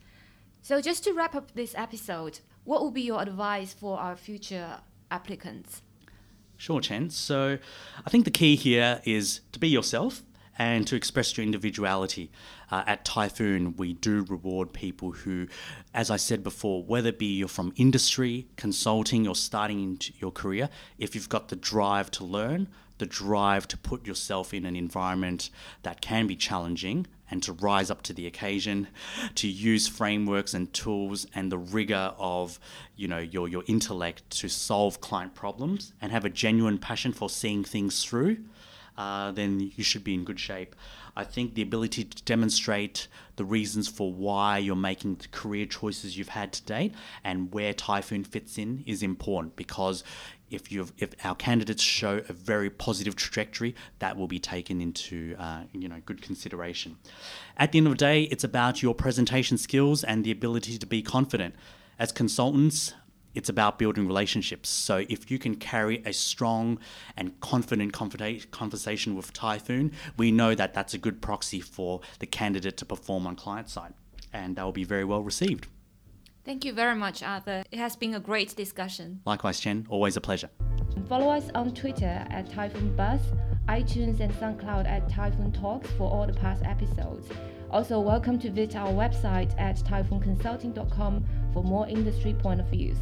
So, 0.61 0.81
just 0.81 1.03
to 1.05 1.13
wrap 1.13 1.35
up 1.35 1.55
this 1.55 1.75
episode, 1.77 2.41
what 2.64 2.83
would 2.85 2.94
be 2.94 3.03
your 3.03 3.20
advice 3.20 3.72
for 3.72 3.98
our 3.98 4.16
future 4.16 4.81
applicants? 5.11 5.83
Sure, 6.57 6.81
Chen. 6.81 7.11
So 7.11 7.59
I 8.07 8.11
think 8.11 8.25
the 8.25 8.31
key 8.31 8.57
here 8.57 9.01
is 9.05 9.40
to 9.53 9.59
be 9.59 9.68
yourself 9.68 10.22
and 10.59 10.87
to 10.87 10.94
express 10.94 11.37
your 11.37 11.44
individuality. 11.44 12.31
Uh, 12.70 12.85
at 12.87 13.05
Typhoon, 13.05 13.75
we 13.77 13.94
do 13.94 14.25
reward 14.29 14.72
people 14.72 15.12
who, 15.12 15.48
as 15.92 16.11
I 16.11 16.16
said 16.16 16.42
before, 16.42 16.85
whether 16.85 17.09
it 17.09 17.18
be 17.18 17.37
you're 17.38 17.48
from 17.48 17.72
industry, 17.77 18.46
consulting, 18.57 19.27
or 19.27 19.35
starting 19.35 19.98
your 20.18 20.31
career, 20.31 20.68
if 20.98 21.14
you've 21.14 21.29
got 21.29 21.48
the 21.48 21.57
drive 21.57 22.11
to 22.12 22.25
learn, 22.25 22.68
the 22.98 23.07
drive 23.07 23.66
to 23.68 23.77
put 23.77 24.07
yourself 24.07 24.55
in 24.55 24.64
an 24.64 24.77
environment 24.77 25.51
that 25.83 26.01
can 26.01 26.27
be 26.27 26.37
challenging 26.37 27.07
and 27.33 27.42
to 27.42 27.53
rise 27.55 27.90
up 27.90 28.03
to 28.03 28.12
the 28.12 28.27
occasion, 28.27 28.87
to 29.35 29.49
use 29.49 29.88
frameworks 29.88 30.53
and 30.53 30.73
tools 30.75 31.27
and 31.35 31.51
the 31.51 31.59
rigor 31.59 32.12
of 32.18 32.61
you 32.95 33.09
know 33.09 33.18
your 33.18 33.49
your 33.49 33.64
intellect 33.66 34.29
to 34.31 34.49
solve 34.49 35.01
client 35.01 35.35
problems 35.35 35.95
and 36.01 36.12
have 36.12 36.27
a 36.27 36.31
genuine 36.31 36.79
passion 36.79 37.12
for 37.12 37.31
seeing 37.31 37.64
things 37.64 38.05
through, 38.05 38.37
uh, 38.99 39.33
then 39.33 39.73
you 39.75 39.83
should 39.83 40.05
be 40.05 40.14
in 40.14 40.25
good 40.25 40.38
shape. 40.38 40.77
I 41.16 41.25
think 41.25 41.55
the 41.55 41.62
ability 41.62 42.05
to 42.05 42.23
demonstrate 42.25 43.09
the 43.37 43.45
reasons 43.45 43.88
for 43.88 44.12
why 44.12 44.59
you're 44.59 44.77
making 44.77 45.16
the 45.16 45.29
career 45.29 45.66
choices 45.66 46.16
you've 46.16 46.29
had 46.29 46.53
to 46.55 46.62
date 46.62 46.95
and 47.23 47.53
where 47.53 47.75
Typhoon 47.75 48.25
fits 48.25 48.57
in 48.57 48.83
is 48.87 49.03
important 49.03 49.57
because 49.57 50.05
if 50.53 50.71
you 50.71 50.87
if 50.99 51.11
our 51.25 51.35
candidates 51.35 51.83
show 51.83 52.23
a 52.29 52.33
very 52.33 52.71
positive 52.71 53.17
trajectory, 53.17 53.75
that 53.99 54.17
will 54.17 54.29
be 54.29 54.38
taken 54.38 54.81
into 54.81 55.35
uh, 55.38 55.62
you 55.73 55.88
know 55.88 56.01
good 56.05 56.23
consideration. 56.23 56.97
At 57.57 57.73
the 57.73 57.79
end 57.79 57.87
of 57.87 57.93
the 57.93 57.99
day, 57.99 58.23
it's 58.25 58.45
about 58.45 58.83
your 58.83 58.95
presentation 58.95 59.59
skills 59.59 60.05
and 60.05 60.25
the 60.25 60.31
ability 60.31 60.79
to 60.79 60.87
be 60.87 61.03
confident. 61.03 61.55
As 61.99 62.12
consultants, 62.12 62.95
it's 63.35 63.49
about 63.49 63.79
building 63.79 64.07
relationships. 64.07 64.69
So 64.69 65.05
if 65.09 65.31
you 65.31 65.38
can 65.38 65.55
carry 65.55 66.03
a 66.05 66.12
strong 66.12 66.79
and 67.17 67.38
confident 67.41 67.93
conversation 67.93 69.17
with 69.17 69.33
Typhoon, 69.33 69.93
we 70.17 70.31
know 70.31 70.55
that 70.55 70.75
that's 70.75 70.95
a 70.95 70.99
good 70.99 71.23
proxy 71.23 71.61
for 71.61 72.01
the 72.19 72.27
candidate 72.27 72.77
to 72.79 72.85
perform 72.85 73.27
on 73.27 73.37
client 73.37 73.71
side, 73.71 73.95
and 74.33 74.57
that 74.57 74.65
will 74.65 74.73
be 74.73 74.85
very 74.85 75.05
well 75.05 75.23
received. 75.23 75.67
Thank 76.44 76.64
you 76.64 76.72
very 76.72 76.96
much, 76.96 77.22
Arthur. 77.22 77.62
It 77.70 77.78
has 77.78 77.94
been 77.94 78.14
a 78.14 78.20
great 78.20 78.57
discussion. 78.57 79.20
Likewise, 79.24 79.61
Chen. 79.61 79.87
Always 79.88 80.16
a 80.16 80.20
pleasure. 80.20 80.50
Follow 81.09 81.31
us 81.31 81.48
on 81.55 81.72
Twitter 81.72 82.26
at 82.31 82.50
Typhoon 82.50 82.96
Buzz, 82.96 83.20
iTunes 83.68 84.20
and 84.20 84.33
SoundCloud 84.35 84.87
at 84.87 85.09
Typhoon 85.09 85.52
Talks 85.52 85.90
for 85.92 86.11
all 86.11 86.26
the 86.26 86.33
past 86.33 86.64
episodes. 86.64 87.28
Also, 87.70 88.00
welcome 88.00 88.38
to 88.40 88.50
visit 88.50 88.76
our 88.76 88.92
website 88.92 89.59
at 89.59 89.76
typhoonconsulting.com 89.76 91.24
for 91.52 91.62
more 91.62 91.88
industry 91.88 92.35
point 92.35 92.61
of 92.61 92.68
views. 92.68 92.98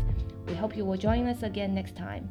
We 0.46 0.54
hope 0.54 0.76
you 0.76 0.84
will 0.84 0.98
join 0.98 1.26
us 1.26 1.42
again 1.42 1.74
next 1.74 1.96
time. 1.96 2.28